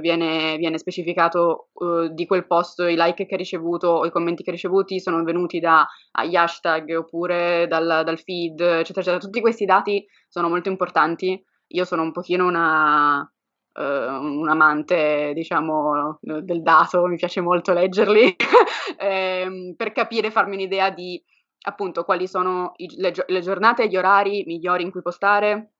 viene, 0.00 0.56
viene 0.56 0.78
specificato 0.78 1.68
uh, 1.74 2.08
di 2.08 2.26
quel 2.26 2.46
post 2.46 2.80
i 2.80 2.96
like 2.96 3.24
che 3.24 3.32
hai 3.32 3.38
ricevuto 3.38 3.88
o 3.88 4.04
i 4.04 4.10
commenti 4.10 4.42
che 4.42 4.50
hai 4.50 4.56
ricevuti 4.56 5.00
sono 5.00 5.22
venuti 5.22 5.60
da 5.60 5.86
agli 6.12 6.36
hashtag 6.36 6.96
oppure 6.98 7.66
dal, 7.68 8.02
dal 8.04 8.18
feed, 8.18 8.60
eccetera, 8.60 9.00
eccetera. 9.00 9.18
Tutti 9.18 9.40
questi 9.40 9.64
dati 9.64 10.04
sono 10.28 10.48
molto 10.48 10.68
importanti. 10.68 11.42
Io 11.68 11.84
sono 11.84 12.02
un 12.02 12.12
pochino 12.12 12.46
una, 12.46 13.26
uh, 13.74 13.82
un 13.82 14.48
amante, 14.48 15.32
diciamo, 15.34 16.18
del 16.20 16.62
dato, 16.62 17.06
mi 17.06 17.16
piace 17.16 17.40
molto 17.40 17.72
leggerli, 17.72 18.36
eh, 18.98 19.74
per 19.76 19.92
capire, 19.92 20.30
farmi 20.30 20.54
un'idea 20.54 20.90
di 20.90 21.22
appunto 21.64 22.04
quali 22.04 22.26
sono 22.26 22.72
i, 22.76 22.88
le, 22.96 23.12
le 23.26 23.40
giornate 23.40 23.84
e 23.84 23.88
gli 23.88 23.96
orari 23.96 24.44
migliori 24.46 24.82
in 24.82 24.90
cui 24.90 25.02
postare, 25.02 25.72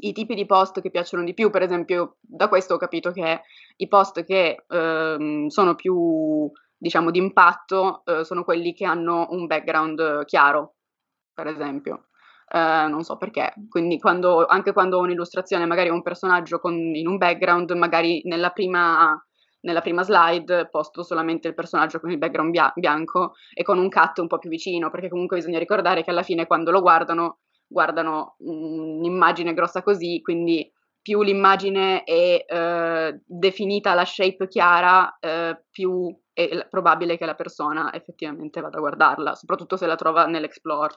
i 0.00 0.12
tipi 0.12 0.34
di 0.34 0.46
post 0.46 0.80
che 0.80 0.90
piacciono 0.90 1.24
di 1.24 1.34
più, 1.34 1.50
per 1.50 1.62
esempio, 1.62 2.16
da 2.20 2.48
questo 2.48 2.74
ho 2.74 2.78
capito 2.78 3.10
che 3.10 3.42
i 3.76 3.88
post 3.88 4.24
che 4.24 4.64
eh, 4.68 5.46
sono 5.48 5.74
più, 5.74 6.50
diciamo, 6.76 7.10
di 7.10 7.18
impatto 7.18 8.02
eh, 8.04 8.24
sono 8.24 8.44
quelli 8.44 8.74
che 8.74 8.84
hanno 8.84 9.26
un 9.30 9.46
background 9.46 10.24
chiaro, 10.24 10.74
per 11.32 11.46
esempio. 11.46 12.07
Eh, 12.50 12.86
non 12.88 13.02
so 13.02 13.16
perché. 13.16 13.52
Quindi 13.68 13.98
quando, 13.98 14.46
anche 14.46 14.72
quando 14.72 14.98
ho 14.98 15.00
un'illustrazione, 15.02 15.66
magari 15.66 15.90
un 15.90 16.02
personaggio 16.02 16.58
con, 16.58 16.74
in 16.74 17.06
un 17.06 17.18
background, 17.18 17.70
magari 17.72 18.22
nella 18.24 18.50
prima, 18.50 19.22
nella 19.60 19.80
prima 19.82 20.02
slide 20.02 20.68
posto 20.70 21.02
solamente 21.02 21.48
il 21.48 21.54
personaggio 21.54 22.00
con 22.00 22.10
il 22.10 22.18
background 22.18 22.50
bia- 22.50 22.72
bianco 22.74 23.34
e 23.52 23.62
con 23.62 23.78
un 23.78 23.90
cut 23.90 24.18
un 24.18 24.26
po' 24.28 24.38
più 24.38 24.48
vicino, 24.48 24.90
perché 24.90 25.08
comunque 25.08 25.36
bisogna 25.36 25.58
ricordare 25.58 26.02
che 26.02 26.10
alla 26.10 26.22
fine 26.22 26.46
quando 26.46 26.70
lo 26.70 26.80
guardano, 26.80 27.40
guardano 27.66 28.36
un'immagine 28.38 29.52
grossa 29.52 29.82
così, 29.82 30.20
quindi 30.22 30.70
più 31.02 31.22
l'immagine 31.22 32.04
è 32.04 32.44
eh, 32.46 33.20
definita 33.26 33.94
la 33.94 34.04
shape 34.04 34.48
chiara, 34.48 35.18
eh, 35.20 35.64
più 35.70 36.14
è 36.32 36.66
probabile 36.68 37.16
che 37.18 37.26
la 37.26 37.34
persona 37.34 37.92
effettivamente 37.92 38.60
vada 38.60 38.76
a 38.76 38.80
guardarla, 38.80 39.34
soprattutto 39.34 39.76
se 39.76 39.86
la 39.86 39.96
trova 39.96 40.26
nell'explore. 40.26 40.94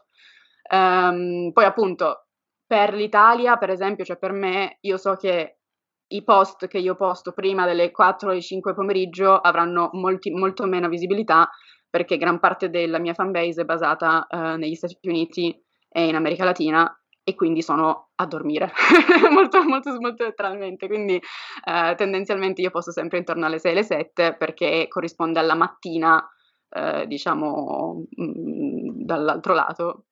Um, 0.74 1.52
poi 1.52 1.66
appunto 1.66 2.28
per 2.66 2.94
l'Italia, 2.94 3.58
per 3.58 3.70
esempio, 3.70 4.06
cioè 4.06 4.18
per 4.18 4.32
me, 4.32 4.78
io 4.82 4.98
so 4.98 5.16
che 5.16 5.58
i 6.12 6.24
post 6.24 6.68
che 6.68 6.78
io 6.78 6.96
posto 6.96 7.32
prima 7.34 7.66
delle 7.66 7.92
4 7.92 8.32
o 8.32 8.40
5 8.40 8.74
pomeriggio 8.74 9.36
avranno 9.36 9.90
molti, 9.94 10.30
molto 10.32 10.66
meno 10.66 10.90
visibilità 10.90 11.50
perché 11.90 12.18
gran 12.18 12.40
parte 12.40 12.70
della 12.70 13.00
mia 13.00 13.14
fanbase 13.14 13.62
è 13.62 13.66
basata 13.66 14.26
uh, 14.30 14.56
negli 14.56 14.76
Stati 14.76 14.98
Uniti 15.04 15.62
e 15.90 16.08
in 16.08 16.16
America 16.16 16.46
Latina 16.46 16.90
e 17.24 17.36
quindi 17.36 17.62
sono 17.62 18.12
a 18.16 18.26
dormire 18.26 18.72
molto, 19.32 19.62
molto, 19.64 19.92
molto 20.00 20.24
letteralmente. 20.24 20.88
Quindi 20.88 21.16
uh, 21.16 21.96
tendenzialmente 21.96 22.62
io 22.62 22.72
posto 22.72 22.92
sempre 22.92 23.18
intorno 23.18 23.46
alle 23.46 23.60
6 23.60 23.72
alle 23.72 23.84
7 23.84 24.36
perché 24.38 24.88
corrisponde 24.88 25.40
alla 25.40 25.56
mattina, 25.56 26.16
uh, 26.70 27.06
diciamo, 27.06 28.06
mh, 28.10 28.24
mm, 28.24 29.04
dall'altro 29.04 29.54
lato 29.54 30.06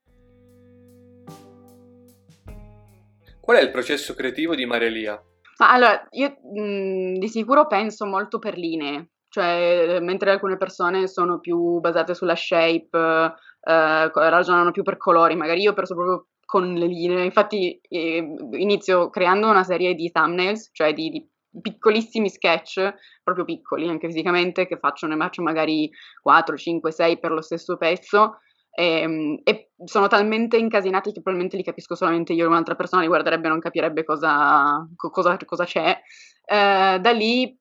Qual 3.50 3.60
è 3.60 3.64
il 3.64 3.72
processo 3.72 4.14
creativo 4.14 4.54
di 4.54 4.68
Marelia? 4.68 5.20
Ma 5.58 5.72
allora, 5.72 6.08
io 6.12 6.38
mh, 6.40 6.62
mhmm, 6.62 7.14
di 7.18 7.28
sicuro 7.28 7.66
penso 7.66 8.06
molto 8.06 8.38
per 8.38 8.56
linee, 8.56 9.14
cioè 9.28 10.00
mentre 10.02 10.30
alcune 10.30 10.56
persone 10.56 11.08
sono 11.08 11.40
più 11.40 11.80
basate 11.80 12.14
sulla 12.14 12.36
shape, 12.36 12.96
eh, 12.96 14.12
ragionano 14.14 14.70
più 14.70 14.84
per 14.84 14.98
colori, 14.98 15.36
magari 15.36 15.62
io 15.62 15.74
penso 15.74 15.96
proprio 15.96 16.28
con 16.46 16.76
le 16.76 16.86
linee, 16.86 17.26
infatti 17.26 17.82
eh, 17.90 18.36
inizio 18.52 19.10
creando 19.10 19.50
una 19.50 19.64
serie 19.64 19.96
di 19.96 20.12
thumbnails, 20.12 20.70
cioè 20.72 20.94
di, 20.94 21.10
di 21.10 21.28
piccolissimi 21.60 22.30
sketch, 22.30 22.94
proprio 23.24 23.46
piccoli 23.46 23.90
anche 23.90 24.10
fisicamente, 24.10 24.68
che 24.68 24.78
faccio, 24.78 25.08
ne 25.08 25.18
faccio 25.18 25.42
magari 25.42 25.90
4, 26.22 26.56
5, 26.56 26.92
6 26.92 27.18
per 27.18 27.32
lo 27.32 27.42
stesso 27.42 27.78
pezzo 27.78 28.42
e, 28.80 29.02
ehm, 29.02 29.40
e, 29.44 29.72
sono 29.84 30.08
talmente 30.08 30.56
incasinati 30.58 31.12
che 31.12 31.22
probabilmente 31.22 31.58
li 31.58 31.64
capisco 31.64 31.96
solamente 31.96 32.32
io, 32.32 32.48
un'altra 32.48 32.76
persona 32.76 33.02
li 33.02 33.08
guarderebbe 33.08 33.48
e 33.48 33.50
non 33.50 33.60
capirebbe 33.60 34.06
cosa, 34.06 34.88
cosa, 34.96 35.38
cosa 35.46 35.66
c'è. 35.66 36.00
Eh, 36.46 37.00
da 37.00 37.12
lì, 37.12 37.58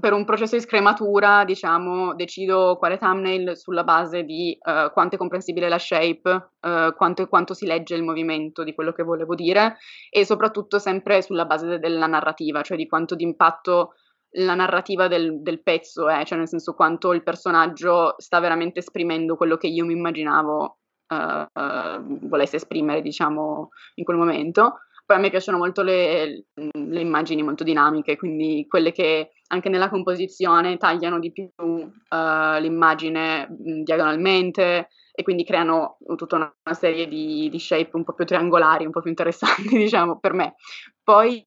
per 0.00 0.12
un 0.12 0.24
processo 0.26 0.56
di 0.56 0.62
scrematura, 0.62 1.44
diciamo, 1.44 2.14
decido 2.14 2.76
quale 2.76 2.98
thumbnail 2.98 3.56
sulla 3.56 3.84
base 3.84 4.24
di 4.24 4.58
uh, 4.60 4.92
quanto 4.92 5.14
è 5.14 5.18
comprensibile 5.18 5.68
la 5.68 5.78
shape, 5.78 6.30
uh, 6.60 6.94
quanto, 6.94 7.26
quanto, 7.28 7.54
si 7.54 7.64
legge 7.66 7.94
il 7.94 8.02
movimento 8.02 8.62
di 8.62 8.74
quello 8.74 8.92
che 8.92 9.04
volevo 9.04 9.34
dire 9.34 9.76
e 10.10 10.26
soprattutto 10.26 10.78
sempre 10.78 11.22
sulla 11.22 11.46
base 11.46 11.66
de- 11.66 11.78
della 11.78 12.06
narrativa, 12.06 12.62
cioè 12.62 12.76
di 12.76 12.86
quanto 12.86 13.14
di 13.14 13.22
impatto 13.22 13.94
la 14.32 14.54
narrativa 14.54 15.08
del, 15.08 15.42
del 15.42 15.62
pezzo 15.62 16.08
è, 16.08 16.24
cioè 16.24 16.38
nel 16.38 16.48
senso 16.48 16.74
quanto 16.74 17.12
il 17.12 17.22
personaggio 17.22 18.14
sta 18.18 18.38
veramente 18.38 18.78
esprimendo 18.78 19.36
quello 19.36 19.56
che 19.56 19.66
io 19.66 19.84
mi 19.84 19.94
immaginavo 19.94 20.78
uh, 21.08 21.60
uh, 21.60 22.28
volesse 22.28 22.56
esprimere, 22.56 23.02
diciamo, 23.02 23.70
in 23.96 24.04
quel 24.04 24.16
momento. 24.16 24.80
Poi 25.04 25.16
a 25.16 25.20
me 25.20 25.30
piacciono 25.30 25.58
molto 25.58 25.82
le, 25.82 26.44
le, 26.54 27.00
immagini 27.00 27.42
molto 27.42 27.64
dinamiche, 27.64 28.16
quindi 28.16 28.66
quelle 28.68 28.92
che 28.92 29.32
anche 29.48 29.68
nella 29.68 29.88
composizione 29.88 30.76
tagliano 30.76 31.18
di 31.18 31.32
più 31.32 31.50
uh, 31.56 32.60
l'immagine 32.60 33.48
mh, 33.48 33.82
diagonalmente 33.82 34.90
e 35.12 35.22
quindi 35.24 35.44
creano 35.44 35.98
tutta 36.14 36.36
una, 36.36 36.54
una 36.64 36.76
serie 36.76 37.08
di, 37.08 37.48
di, 37.50 37.58
shape 37.58 37.90
un 37.94 38.04
po' 38.04 38.14
più 38.14 38.24
triangolari, 38.24 38.84
un 38.84 38.92
po' 38.92 39.00
più 39.00 39.10
interessanti, 39.10 39.66
diciamo, 39.76 40.20
per 40.20 40.32
me. 40.32 40.54
Poi 41.02 41.44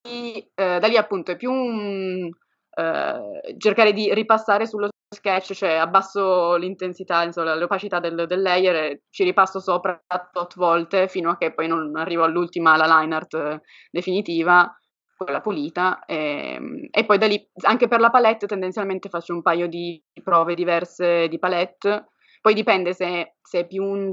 da 0.53 0.85
lì 0.87 0.97
appunto 0.97 1.31
è 1.31 1.37
più 1.37 1.49
un, 1.49 2.29
eh, 2.75 3.55
cercare 3.57 3.93
di 3.93 4.13
ripassare 4.13 4.65
sullo 4.65 4.89
sketch, 5.13 5.53
cioè 5.53 5.73
abbasso 5.73 6.55
l'intensità, 6.55 7.23
insomma, 7.23 7.55
l'opacità 7.55 7.99
del, 7.99 8.25
del, 8.27 8.41
layer 8.41 8.75
e 8.75 9.01
ci 9.09 9.23
ripasso 9.23 9.59
sopra 9.59 10.01
tot 10.31 10.55
volte 10.55 11.07
fino 11.07 11.29
a 11.29 11.37
che 11.37 11.53
poi 11.53 11.67
non 11.67 11.95
arrivo 11.95 12.23
all'ultima, 12.23 12.75
la 12.75 12.99
line 12.99 13.15
art 13.15 13.33
eh, 13.35 13.61
definitiva, 13.91 14.75
quella 15.15 15.41
pulita. 15.41 16.03
E, 16.05 16.55
ehm, 16.55 16.87
e, 16.91 17.05
poi 17.05 17.17
da 17.17 17.27
lì, 17.27 17.47
anche 17.61 17.87
per 17.87 17.99
la 17.99 18.09
palette, 18.09 18.47
tendenzialmente 18.47 19.09
faccio 19.09 19.33
un 19.33 19.41
paio 19.41 19.67
di 19.67 20.01
prove 20.23 20.55
diverse 20.55 21.27
di 21.27 21.39
palette. 21.39 22.07
Poi 22.41 22.53
dipende 22.53 22.93
se, 22.93 23.35
se 23.41 23.59
è 23.59 23.67
più 23.67 23.83
un, 23.83 24.09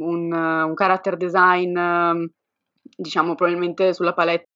un, 0.00 0.32
un 0.32 0.74
character 0.74 1.16
design, 1.16 1.76
diciamo 2.96 3.34
probabilmente 3.34 3.92
sulla 3.92 4.14
palette 4.14 4.48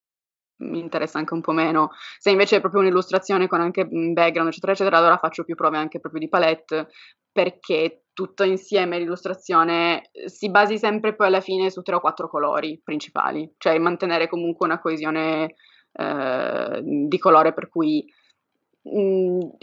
mi 0.58 0.78
interessa 0.78 1.18
anche 1.18 1.34
un 1.34 1.40
po' 1.40 1.52
meno. 1.52 1.90
Se 2.18 2.30
invece 2.30 2.56
è 2.56 2.60
proprio 2.60 2.80
un'illustrazione 2.80 3.46
con 3.46 3.60
anche 3.60 3.86
background, 3.86 4.48
eccetera, 4.48 4.72
eccetera, 4.72 4.98
allora 4.98 5.18
faccio 5.18 5.44
più 5.44 5.54
prove 5.54 5.76
anche 5.76 6.00
proprio 6.00 6.20
di 6.20 6.28
palette, 6.28 6.88
perché 7.30 8.04
tutto 8.12 8.42
insieme 8.42 8.98
l'illustrazione 8.98 10.10
si 10.24 10.50
basi 10.50 10.76
sempre 10.76 11.14
poi 11.14 11.28
alla 11.28 11.40
fine 11.40 11.70
su 11.70 11.82
tre 11.82 11.94
o 11.94 12.00
quattro 12.00 12.28
colori 12.28 12.80
principali, 12.82 13.54
cioè 13.58 13.78
mantenere 13.78 14.28
comunque 14.28 14.66
una 14.66 14.80
coesione 14.80 15.54
eh, 15.92 16.80
di 16.82 17.18
colore 17.18 17.52
per 17.52 17.68
cui 17.68 18.04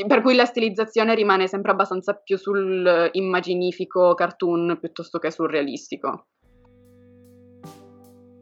per 0.07 0.21
cui 0.21 0.35
la 0.35 0.45
stilizzazione 0.45 1.15
rimane 1.15 1.47
sempre 1.47 1.71
abbastanza 1.71 2.13
più 2.13 2.37
sul 2.37 3.09
immaginifico 3.13 4.13
cartoon 4.13 4.77
piuttosto 4.79 5.17
che 5.17 5.31
sul 5.31 5.49
realistico. 5.49 6.27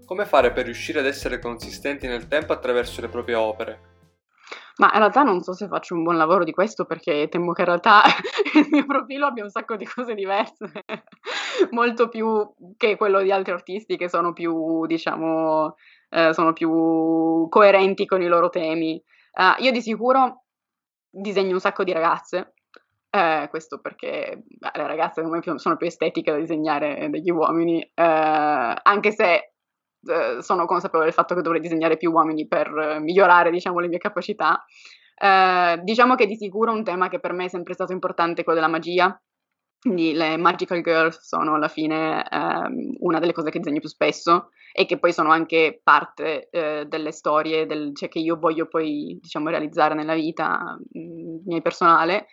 Come 0.05 0.25
fare 0.25 0.51
per 0.51 0.65
riuscire 0.65 1.00
ad 1.00 1.05
essere 1.05 1.39
consistenti 1.39 2.07
nel 2.07 2.27
tempo 2.27 2.51
attraverso 2.51 3.00
le 3.01 3.07
proprie 3.07 3.36
opere? 3.36 3.91
Ma 4.77 4.89
in 4.91 5.00
realtà 5.00 5.22
non 5.22 5.41
so 5.41 5.53
se 5.53 5.67
faccio 5.67 5.93
un 5.93 6.03
buon 6.03 6.17
lavoro 6.17 6.43
di 6.43 6.51
questo 6.51 6.86
perché 6.86 7.29
temo 7.29 7.53
che 7.53 7.62
in 7.62 7.67
realtà 7.67 8.01
il 8.55 8.67
mio 8.72 8.86
profilo 8.86 9.27
abbia 9.27 9.43
un 9.43 9.50
sacco 9.50 9.75
di 9.75 9.86
cose 9.86 10.15
diverse, 10.15 10.72
molto 11.72 12.10
più 12.10 12.51
che 12.75 12.98
quello 12.98 13.22
di 13.22 13.31
altri 13.31 13.53
artisti 13.53 13.98
che 13.98 14.10
sono 14.10 14.33
più, 14.33 14.86
diciamo, 14.88 15.75
eh, 16.10 16.33
sono 16.33 16.53
più 16.53 17.48
coerenti 17.50 18.05
con 18.05 18.22
i 18.22 18.27
loro 18.27 18.50
temi. 18.50 19.01
Uh, 19.33 19.62
io 19.63 19.72
di 19.72 19.81
sicuro 19.81 20.43
disegno 21.10 21.53
un 21.53 21.60
sacco 21.60 21.83
di 21.83 21.91
ragazze, 21.91 22.53
eh, 23.12 23.48
questo 23.50 23.79
perché 23.79 24.43
beh, 24.43 24.72
le 24.74 24.88
ragazze 24.88 25.24
sono 25.57 25.77
più 25.77 25.88
estetiche 25.88 26.31
da 26.31 26.38
disegnare 26.38 27.10
degli 27.12 27.29
uomini, 27.29 27.79
eh, 27.81 27.93
anche 28.83 29.12
se 29.12 29.52
eh, 30.05 30.41
sono 30.41 30.65
consapevole 30.65 31.05
del 31.05 31.13
fatto 31.13 31.36
che 31.36 31.41
dovrei 31.41 31.62
disegnare 31.62 31.98
più 31.98 32.12
uomini 32.12 32.48
per 32.48 33.00
migliorare 33.00 33.51
diciamo, 33.51 33.79
le 33.79 33.88
mie 33.88 34.00
capacità. 34.00 34.63
Eh, 35.15 35.79
diciamo 35.83 36.15
che 36.15 36.25
di 36.25 36.36
sicuro 36.36 36.72
un 36.72 36.83
tema 36.83 37.10
che 37.10 37.19
per 37.19 37.33
me 37.33 37.45
è 37.45 37.50
sempre 37.50 37.74
stato 37.74 37.91
importante 37.91 38.41
è 38.41 38.43
quello 38.43 38.60
della 38.60 38.72
magia, 38.72 39.19
quindi 39.83 40.13
le 40.13 40.38
magical 40.38 40.81
girls 40.81 41.19
sono 41.19 41.55
alla 41.55 41.67
fine 41.67 42.25
ehm, 42.29 42.95
una 43.00 43.19
delle 43.19 43.33
cose 43.33 43.50
che 43.50 43.60
disegno 43.60 43.79
più 43.79 43.89
spesso 43.89 44.51
e 44.72 44.86
che 44.86 44.98
poi 44.98 45.12
sono 45.12 45.29
anche 45.29 45.81
parte 45.83 46.48
eh, 46.50 46.86
delle 46.88 47.12
storie 47.12 47.65
del, 47.65 47.93
cioè 47.93 48.07
che 48.07 48.19
io 48.19 48.38
voglio 48.38 48.67
poi 48.67 49.19
diciamo 49.22 49.50
realizzare 49.50 49.93
nella 49.93 50.15
vita 50.15 50.77
mm, 50.98 51.39
mia 51.45 51.60
personale. 51.62 52.27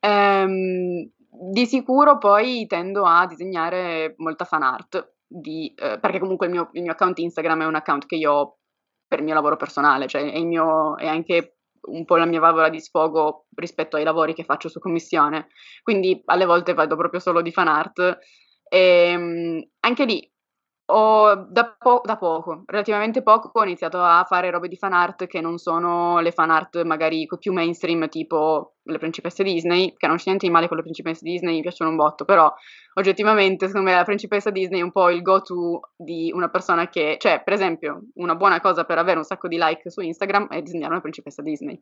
Ehm, 0.00 1.10
di 1.52 1.66
sicuro 1.66 2.16
poi 2.16 2.66
tendo 2.66 3.04
a 3.04 3.26
disegnare 3.26 4.14
molta 4.16 4.46
fan 4.46 4.62
art 4.62 5.15
di, 5.26 5.72
eh, 5.74 5.98
perché 5.98 6.18
comunque 6.18 6.46
il 6.46 6.52
mio, 6.52 6.70
il 6.72 6.82
mio 6.82 6.92
account 6.92 7.18
Instagram 7.18 7.62
è 7.62 7.66
un 7.66 7.74
account 7.74 8.06
che 8.06 8.16
io 8.16 8.32
ho 8.32 8.58
per 9.06 9.18
il 9.20 9.24
mio 9.24 9.34
lavoro 9.34 9.56
personale, 9.56 10.06
cioè 10.06 10.30
è, 10.30 10.42
mio, 10.42 10.96
è 10.96 11.06
anche 11.06 11.58
un 11.88 12.04
po' 12.04 12.16
la 12.16 12.26
mia 12.26 12.40
valvola 12.40 12.68
di 12.68 12.80
sfogo 12.80 13.46
rispetto 13.54 13.96
ai 13.96 14.04
lavori 14.04 14.34
che 14.34 14.44
faccio 14.44 14.68
su 14.68 14.78
commissione. 14.80 15.48
Quindi 15.82 16.20
alle 16.26 16.44
volte 16.44 16.74
vado 16.74 16.96
proprio 16.96 17.20
solo 17.20 17.42
di 17.42 17.52
fan 17.52 17.68
art. 17.68 18.18
E 18.68 18.78
ehm, 18.78 19.68
anche 19.80 20.04
lì 20.04 20.32
ho 20.88 21.34
da, 21.34 21.76
po- 21.78 22.02
da, 22.04 22.16
poco, 22.16 22.64
relativamente 22.66 23.22
poco, 23.22 23.50
ho 23.52 23.64
iniziato 23.64 24.00
a 24.00 24.24
fare 24.24 24.50
robe 24.50 24.68
di 24.68 24.76
fan 24.76 24.92
art 24.92 25.26
che 25.26 25.40
non 25.40 25.58
sono 25.58 26.20
le 26.20 26.30
fan 26.32 26.50
art 26.50 26.82
magari 26.82 27.26
più 27.38 27.52
mainstream, 27.52 28.08
tipo 28.08 28.75
le 28.86 28.98
principesse 28.98 29.42
Disney, 29.42 29.94
che 29.96 30.06
non 30.06 30.16
c'è 30.16 30.24
niente 30.26 30.46
di 30.46 30.52
male 30.52 30.68
con 30.68 30.76
le 30.76 30.82
principesse 30.82 31.20
Disney, 31.22 31.56
mi 31.56 31.60
piacciono 31.62 31.90
un 31.90 31.96
botto, 31.96 32.24
però 32.24 32.52
oggettivamente 32.94 33.66
secondo 33.66 33.90
me 33.90 33.96
la 33.96 34.04
principessa 34.04 34.50
Disney 34.50 34.80
è 34.80 34.82
un 34.82 34.92
po' 34.92 35.10
il 35.10 35.22
go-to 35.22 35.80
di 35.96 36.30
una 36.34 36.48
persona 36.48 36.88
che, 36.88 37.16
cioè 37.18 37.42
per 37.44 37.52
esempio 37.52 38.06
una 38.14 38.34
buona 38.34 38.60
cosa 38.60 38.84
per 38.84 38.98
avere 38.98 39.18
un 39.18 39.24
sacco 39.24 39.48
di 39.48 39.56
like 39.58 39.90
su 39.90 40.00
Instagram 40.00 40.48
è 40.48 40.62
disegnare 40.62 40.92
una 40.92 41.00
principessa 41.02 41.42
Disney. 41.42 41.80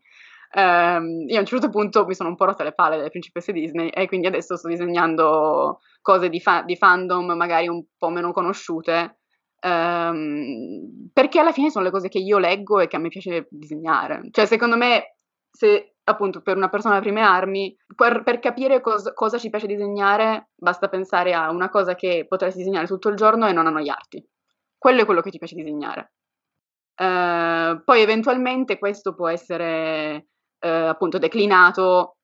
Um, 0.55 1.25
io 1.27 1.37
a 1.37 1.41
un 1.41 1.47
certo 1.47 1.69
punto 1.69 2.05
mi 2.07 2.15
sono 2.15 2.29
un 2.29 2.37
po' 2.37 2.45
rotta 2.45 2.63
le 2.63 2.75
palle 2.75 2.97
delle 2.97 3.11
principesse 3.11 3.53
Disney 3.53 3.89
e 3.89 4.07
quindi 4.07 4.27
adesso 4.27 4.57
sto 4.57 4.69
disegnando 4.69 5.81
cose 6.01 6.29
di, 6.29 6.41
fa- 6.41 6.63
di 6.63 6.77
fandom 6.77 7.33
magari 7.33 7.67
un 7.69 7.85
po' 7.97 8.11
meno 8.11 8.33
conosciute, 8.33 9.19
um, 9.63 11.11
perché 11.13 11.41
alla 11.41 11.53
fine 11.53 11.71
sono 11.71 11.85
le 11.85 11.91
cose 11.91 12.09
che 12.09 12.19
io 12.19 12.39
leggo 12.39 12.79
e 12.79 12.87
che 12.87 12.97
a 12.97 12.99
me 12.99 13.09
piace 13.09 13.47
disegnare. 13.51 14.29
Cioè, 14.31 14.47
secondo 14.47 14.77
me, 14.77 15.17
se 15.51 15.94
appunto 16.05 16.43
per 16.43 16.57
una 16.57 16.69
persona 16.69 16.95
alle 16.95 17.03
prime 17.03 17.23
armi, 17.23 17.77
per, 17.95 18.23
per 18.23 18.39
capire 18.39 18.81
cos- 18.81 19.13
cosa 19.15 19.39
ci 19.39 19.51
piace 19.51 19.67
disegnare, 19.67 20.51
basta 20.55 20.89
pensare 20.89 21.33
a 21.33 21.51
una 21.51 21.71
cosa 21.71 21.95
che 21.95 22.27
potresti 22.29 22.59
disegnare 22.59 22.87
tutto 22.87 23.09
il 23.09 23.17
giorno 23.17 23.47
e 23.47 23.53
non 23.53 23.67
annoiarti. 23.67 24.27
Quello 24.77 25.03
è 25.03 25.05
quello 25.05 25.23
che 25.23 25.31
ti 25.31 25.39
piace 25.39 25.55
disegnare. 25.55 26.13
Uh, 26.97 27.83
poi 27.83 28.03
eventualmente 28.03 28.79
questo 28.79 29.15
può 29.15 29.29
essere 29.29 30.29
uh, 30.61 30.69
appunto 30.69 31.19
declinato 31.19 32.19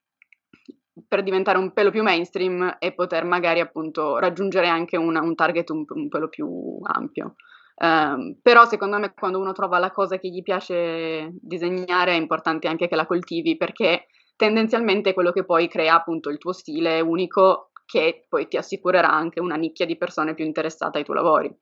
per 1.09 1.23
diventare 1.23 1.59
un 1.59 1.73
pelo 1.73 1.91
più 1.91 2.03
mainstream 2.03 2.77
e 2.79 2.93
poter 2.93 3.25
magari 3.25 3.61
appunto 3.61 4.19
raggiungere 4.19 4.69
anche 4.69 4.97
una, 4.97 5.21
un 5.21 5.35
target 5.35 5.71
un, 5.71 5.85
un, 5.89 6.09
pelo 6.09 6.29
più 6.29 6.79
ampio. 6.83 7.35
Um, 7.83 8.37
però 8.43 8.67
secondo 8.67 8.99
me 8.99 9.15
quando 9.15 9.39
uno 9.39 9.53
trova 9.53 9.79
la 9.79 9.91
cosa 9.91 10.19
che 10.19 10.29
gli 10.29 10.43
piace 10.43 11.31
disegnare 11.41 12.13
è 12.13 12.17
importante 12.17 12.69
anche 12.69 12.89
che 12.89 12.95
la 12.95 13.07
coltivi 13.07 13.57
perché 13.57 14.09
tendenzialmente 14.37 15.11
è 15.11 15.15
quello 15.15 15.33
che 15.33 15.47
poi 15.47 15.67
crea 15.67 15.95
appunto 15.95 16.29
il 16.29 16.37
tuo 16.37 16.53
stile 16.53 17.01
unico 17.01 17.71
che 17.87 18.27
poi 18.29 18.49
ti 18.49 18.59
assicurerà 18.59 19.11
anche 19.11 19.41
una 19.41 19.57
nicchia 19.57 19.87
di 19.87 19.97
persone 19.97 20.35
più 20.35 20.45
interessate 20.45 20.99
ai 20.99 21.05
tuoi 21.05 21.17
lavori. 21.17 21.59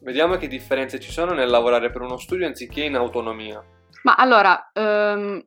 Vediamo 0.00 0.36
che 0.36 0.48
differenze 0.48 0.98
ci 0.98 1.12
sono 1.12 1.32
nel 1.32 1.48
lavorare 1.48 1.90
per 1.90 2.00
uno 2.00 2.16
studio 2.16 2.46
anziché 2.46 2.82
in 2.82 2.96
autonomia. 2.96 3.62
Ma 4.02 4.14
allora, 4.14 4.70
um, 4.74 5.40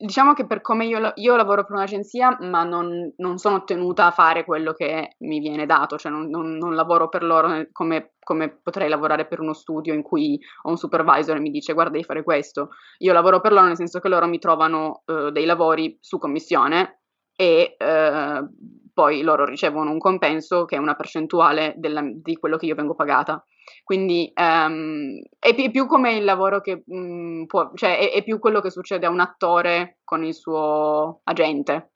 diciamo 0.00 0.32
che 0.32 0.46
per 0.46 0.62
come 0.62 0.86
io, 0.86 1.12
io, 1.16 1.36
lavoro 1.36 1.64
per 1.64 1.76
un'agenzia, 1.76 2.38
ma 2.40 2.64
non, 2.64 3.12
non, 3.18 3.36
sono 3.36 3.64
tenuta 3.64 4.06
a 4.06 4.10
fare 4.10 4.44
quello 4.44 4.72
che 4.72 5.16
mi 5.18 5.40
viene 5.40 5.66
dato, 5.66 5.98
cioè 5.98 6.10
non, 6.10 6.28
non, 6.30 6.56
non 6.56 6.74
lavoro 6.74 7.10
per 7.10 7.22
loro 7.22 7.66
come, 7.70 8.14
come, 8.20 8.48
potrei 8.62 8.88
lavorare 8.88 9.26
per 9.26 9.40
uno 9.40 9.52
studio 9.52 9.92
in 9.92 10.02
cui 10.02 10.40
ho 10.62 10.70
un 10.70 10.78
supervisor 10.78 11.36
e 11.36 11.40
mi 11.40 11.50
dice 11.50 11.74
guarda 11.74 11.92
devi 11.92 12.04
fare 12.04 12.22
questo. 12.22 12.70
Io 12.98 13.12
lavoro 13.12 13.40
per 13.40 13.52
loro 13.52 13.66
nel 13.66 13.76
senso 13.76 14.00
che 14.00 14.08
loro 14.08 14.26
mi 14.26 14.38
trovano 14.38 15.02
uh, 15.04 15.30
dei 15.30 15.44
lavori 15.44 15.98
su 16.00 16.18
commissione 16.18 17.00
e 17.36 17.76
uh, 17.78 18.48
poi 19.00 19.22
loro 19.22 19.46
ricevono 19.46 19.90
un 19.90 19.98
compenso 19.98 20.66
che 20.66 20.76
è 20.76 20.78
una 20.78 20.94
percentuale 20.94 21.72
della, 21.78 22.02
di 22.04 22.36
quello 22.36 22.58
che 22.58 22.66
io 22.66 22.74
vengo 22.74 22.94
pagata. 22.94 23.42
Quindi 23.82 24.30
um, 24.34 25.18
è, 25.38 25.70
più, 25.70 25.86
come 25.86 26.16
il 26.16 26.24
lavoro 26.24 26.60
che 26.60 26.82
um, 26.86 27.46
può, 27.46 27.70
cioè 27.76 27.98
è, 27.98 28.12
è, 28.12 28.22
più 28.22 28.38
quello 28.38 28.60
che 28.60 28.68
succede 28.68 29.06
a 29.06 29.10
un 29.10 29.20
attore 29.20 30.00
con 30.04 30.22
il 30.22 30.34
suo 30.34 31.22
agente, 31.24 31.92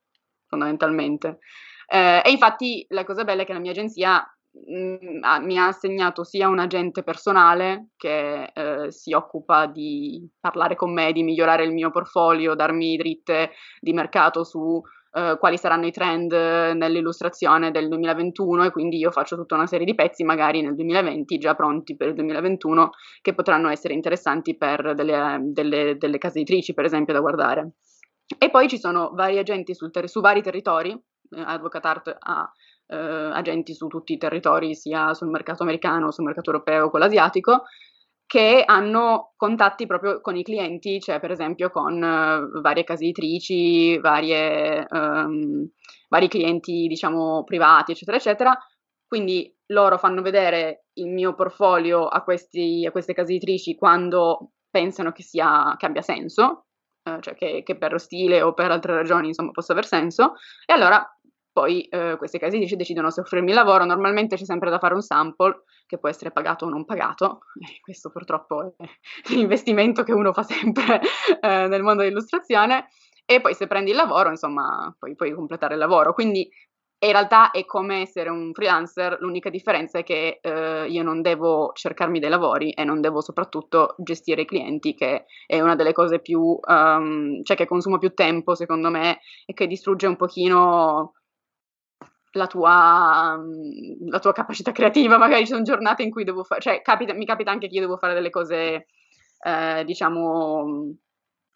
fondamentalmente. 0.47 1.41
Eh, 1.87 2.23
e 2.25 2.31
infatti 2.31 2.87
la 2.89 3.05
cosa 3.05 3.23
bella 3.23 3.43
è 3.43 3.45
che 3.45 3.53
la 3.53 3.59
mia 3.59 3.73
agenzia 3.73 4.25
mm, 4.57 5.43
mi 5.43 5.59
ha 5.59 5.67
assegnato 5.67 6.25
sia 6.25 6.49
un 6.49 6.59
agente 6.59 7.03
personale 7.03 7.89
che 7.99 8.45
eh, 8.45 8.91
si 8.91 9.13
occupa 9.13 9.67
di 9.67 10.27
parlare 10.41 10.75
con 10.75 10.91
me, 10.91 11.13
di 11.13 11.23
migliorare 11.23 11.65
il 11.65 11.73
mio 11.73 11.91
portfolio, 11.91 12.55
darmi 12.55 12.97
dritte 12.97 13.51
di 13.79 13.93
mercato 13.93 14.43
su 14.43 14.81
eh, 15.17 15.37
quali 15.39 15.57
saranno 15.57 15.87
i 15.87 15.93
trend 15.93 16.33
nell'illustrazione 16.33 17.71
del 17.71 17.89
2021 17.89 18.65
e 18.65 18.71
quindi 18.71 18.99
io 18.99 19.13
faccio 19.13 19.37
tutta 19.37 19.55
una 19.55 19.67
serie 19.67 19.87
di 19.87 19.95
pezzi 19.95 20.25
magari 20.25 20.61
nel 20.61 20.75
2020 20.75 21.39
già 21.39 21.55
pronti 21.55 21.97
per 21.97 22.09
il 22.09 22.15
2021 22.15 22.91
che 23.23 23.33
potranno 23.33 23.69
essere 23.69 23.95
interessanti 23.95 24.57
per 24.57 24.95
delle, 24.95 25.39
delle, 25.41 25.97
delle 25.97 26.19
case 26.19 26.41
editrici 26.41 26.75
per 26.75 26.85
esempio 26.85 27.13
da 27.13 27.21
guardare. 27.21 27.75
E 28.39 28.51
poi 28.51 28.69
ci 28.69 28.79
sono 28.79 29.11
vari 29.15 29.39
agenti 29.39 29.75
ter- 29.93 30.09
su 30.09 30.21
vari 30.21 30.43
territori, 30.43 30.91
eh, 30.91 31.41
Advocate 31.41 31.87
Art 31.87 32.17
ha 32.19 32.51
eh, 32.87 32.97
agenti 32.97 33.73
su 33.75 33.87
tutti 33.87 34.15
i 34.15 34.19
territori, 34.19 34.75
sia 34.75 35.15
sul 35.15 35.29
mercato 35.29 35.63
americano, 35.63 36.11
sul 36.11 36.25
mercato 36.25 36.51
europeo, 36.51 36.91
quello 36.91 37.05
asiatico, 37.05 37.65
che 38.35 38.65
hanno 38.67 39.35
contatti 39.37 39.87
proprio 39.87 40.21
con 40.21 40.35
i 40.35 40.43
clienti, 40.43 40.99
cioè 41.01 41.21
per 41.21 41.31
esempio 41.31 41.71
con 41.71 41.95
uh, 41.95 42.61
varie 42.61 42.83
case 42.83 43.05
editrici, 43.05 43.97
varie, 43.99 44.85
um, 44.91 45.71
vari 46.09 46.27
clienti 46.27 46.89
diciamo 46.89 47.45
privati, 47.45 47.93
eccetera, 47.93 48.17
eccetera. 48.17 48.59
Quindi 49.07 49.57
loro 49.67 49.99
fanno 49.99 50.21
vedere 50.21 50.87
il 50.95 51.11
mio 51.11 51.37
portfolio 51.37 52.09
a, 52.09 52.25
questi, 52.25 52.85
a 52.85 52.91
queste 52.91 53.15
case 53.15 53.35
editrici 53.35 53.77
quando 53.77 54.55
pensano 54.69 55.13
che, 55.13 55.23
sia, 55.23 55.77
che 55.79 55.87
abbia 55.87 56.03
senso, 56.03 56.65
uh, 57.09 57.21
cioè 57.21 57.37
che, 57.37 57.63
che, 57.63 57.77
per 57.77 58.01
stile 58.01 58.43
o 58.43 58.53
per 58.53 58.73
altre 58.73 58.97
ragioni 58.97 59.29
insomma 59.29 59.53
possa 59.53 59.71
aver 59.71 59.87
senso, 59.87 60.33
e 60.67 60.73
allora 60.73 61.09
poi 61.55 61.89
uh, 61.89 62.17
queste 62.17 62.39
case 62.39 62.57
editrici 62.57 62.75
decidono 62.75 63.11
se 63.11 63.21
offrirmi 63.21 63.51
il 63.51 63.55
lavoro, 63.55 63.85
normalmente 63.85 64.35
c'è 64.35 64.45
sempre 64.45 64.71
da 64.71 64.81
fare 64.81 64.95
un 64.95 65.03
sample 65.03 65.63
che 65.87 65.99
può 65.99 66.09
essere 66.09 66.33
pagato 66.33 66.67
o 66.67 66.69
non 66.69 66.85
pagato, 66.85 67.43
e 67.63 67.79
questo 67.81 68.11
purtroppo 68.11 68.75
è 68.77 68.85
l'investimento 69.33 70.03
che 70.03 70.13
uno 70.13 70.33
fa 70.33 70.43
sempre 70.43 71.01
eh, 71.41 71.69
nel 71.69 71.85
mondo 71.85 72.03
dell'illustrazione, 72.03 72.89
e 73.25 73.41
poi 73.41 73.55
se 73.55 73.69
prendi 73.69 73.91
il 73.91 73.97
lavoro, 73.97 74.31
insomma, 74.31 74.95
poi 74.99 75.15
puoi 75.15 75.33
completare 75.33 75.75
il 75.75 75.81
lavoro. 75.81 76.13
Quindi 76.13 76.51
in 76.99 77.13
realtà 77.13 77.53
è 77.53 77.65
come 77.65 78.01
essere 78.01 78.31
un 78.31 78.53
freelancer, 78.53 79.19
l'unica 79.21 79.51
differenza 79.51 79.99
è 79.99 80.03
che 80.03 80.41
eh, 80.43 80.87
io 80.89 81.03
non 81.03 81.23
devo 81.23 81.71
cercarmi 81.73 82.19
dei 82.19 82.31
lavori 82.31 82.71
e 82.73 82.83
non 82.83 83.01
devo 83.01 83.21
soprattutto 83.21 83.95
gestire 83.99 84.43
i 84.43 84.47
clienti, 84.47 84.95
che 84.95 85.27
è 85.47 85.61
una 85.61 85.77
delle 85.77 85.93
cose 85.93 86.19
più, 86.19 86.41
um, 86.41 87.43
cioè 87.45 87.57
che 87.57 87.67
consuma 87.67 87.99
più 87.99 88.13
tempo 88.13 88.55
secondo 88.55 88.91
me 88.91 89.21
e 89.47 89.53
che 89.53 89.67
distrugge 89.67 90.07
un 90.07 90.17
pochino 90.17 91.13
la 92.35 92.47
tua, 92.47 93.39
la 94.09 94.19
tua 94.19 94.33
capacità 94.33 94.73
creativa. 94.73 95.19
Magari 95.19 95.43
ci 95.43 95.53
sono 95.53 95.63
giornate 95.63 96.03
in 96.03 96.11
cui 96.11 96.25
devo 96.25 96.45
fare, 96.45 96.61
cioè 96.61 96.83
capita, 96.83 97.15
mi 97.15 97.27
capita 97.27 97.51
anche 97.51 97.69
che 97.69 97.75
io 97.75 97.81
devo 97.81 97.97
fare 97.97 98.15
delle 98.15 98.31
cose, 98.31 98.87
eh, 99.41 99.85
diciamo 99.85 100.95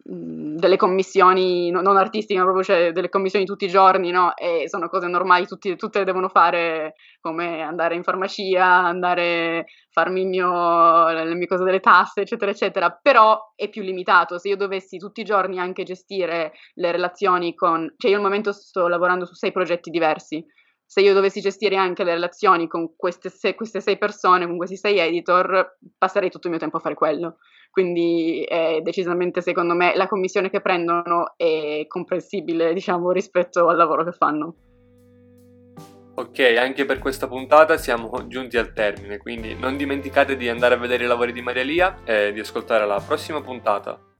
Mhmm, 0.09 0.55
delle 0.57 0.77
commissioni 0.77 1.69
non 1.71 1.97
artistiche, 1.97 2.39
ma 2.39 2.45
proprio 2.45 2.63
cioè 2.63 2.91
delle 2.91 3.09
commissioni 3.09 3.45
tutti 3.45 3.65
i 3.65 3.67
giorni, 3.67 4.11
no? 4.11 4.35
E 4.35 4.67
sono 4.67 4.87
cose 4.87 5.07
normali, 5.07 5.45
tutti, 5.45 5.75
tutte 5.75 5.99
le 5.99 6.05
devono 6.05 6.29
fare, 6.29 6.95
come 7.19 7.61
andare 7.61 7.95
in 7.95 8.03
farmacia, 8.03 8.65
andare 8.65 9.59
a 9.59 9.63
farmi 9.91 10.25
mio, 10.25 11.09
le 11.09 11.35
mie 11.35 11.47
cose 11.47 11.63
delle 11.63 11.79
tasse, 11.81 12.21
eccetera, 12.21 12.51
eccetera. 12.51 12.97
Però 13.01 13.53
è 13.55 13.69
più 13.69 13.81
limitato. 13.83 14.39
Se 14.39 14.47
io 14.49 14.55
dovessi 14.55 14.97
tutti 14.97 15.21
i 15.21 15.25
giorni 15.25 15.59
anche 15.59 15.83
gestire 15.83 16.53
le 16.75 16.91
relazioni 16.91 17.53
con... 17.53 17.93
Cioè 17.97 18.09
io 18.11 18.17
al 18.17 18.23
momento 18.23 18.51
sto 18.53 18.87
lavorando 18.87 19.25
su 19.25 19.33
sei 19.33 19.51
progetti 19.51 19.89
diversi. 19.89 20.43
Se 20.89 21.01
io 21.01 21.13
dovessi 21.13 21.39
gestire 21.39 21.75
anche 21.75 22.03
le 22.03 22.13
relazioni 22.13 22.67
con 22.67 22.95
queste 22.95 23.29
sei, 23.29 23.53
queste 23.53 23.79
sei 23.79 23.99
persone, 23.99 24.47
con 24.47 24.57
questi 24.57 24.75
sei 24.75 24.97
editor, 24.97 25.77
passerei 25.95 26.31
tutto 26.31 26.47
il 26.47 26.53
mio 26.53 26.59
tempo 26.59 26.77
a 26.77 26.79
fare 26.79 26.95
quello 26.95 27.37
quindi 27.71 28.43
è 28.43 28.79
decisamente 28.81 29.41
secondo 29.41 29.75
me 29.75 29.95
la 29.95 30.07
commissione 30.07 30.49
che 30.49 30.61
prendono 30.61 31.33
è 31.37 31.85
comprensibile 31.87 32.73
diciamo 32.73 33.11
rispetto 33.11 33.67
al 33.67 33.77
lavoro 33.77 34.03
che 34.03 34.11
fanno. 34.11 34.55
Ok, 36.15 36.39
anche 36.59 36.83
per 36.83 36.99
questa 36.99 37.27
puntata 37.27 37.77
siamo 37.77 38.27
giunti 38.27 38.57
al 38.57 38.73
termine, 38.73 39.19
quindi 39.19 39.55
non 39.55 39.77
dimenticate 39.77 40.35
di 40.35 40.49
andare 40.49 40.75
a 40.75 40.77
vedere 40.77 41.05
i 41.05 41.07
lavori 41.07 41.31
di 41.31 41.41
Maria 41.41 41.63
Lia 41.63 41.99
e 42.03 42.33
di 42.33 42.41
ascoltare 42.41 42.85
la 42.85 42.99
prossima 42.99 43.41
puntata. 43.41 44.09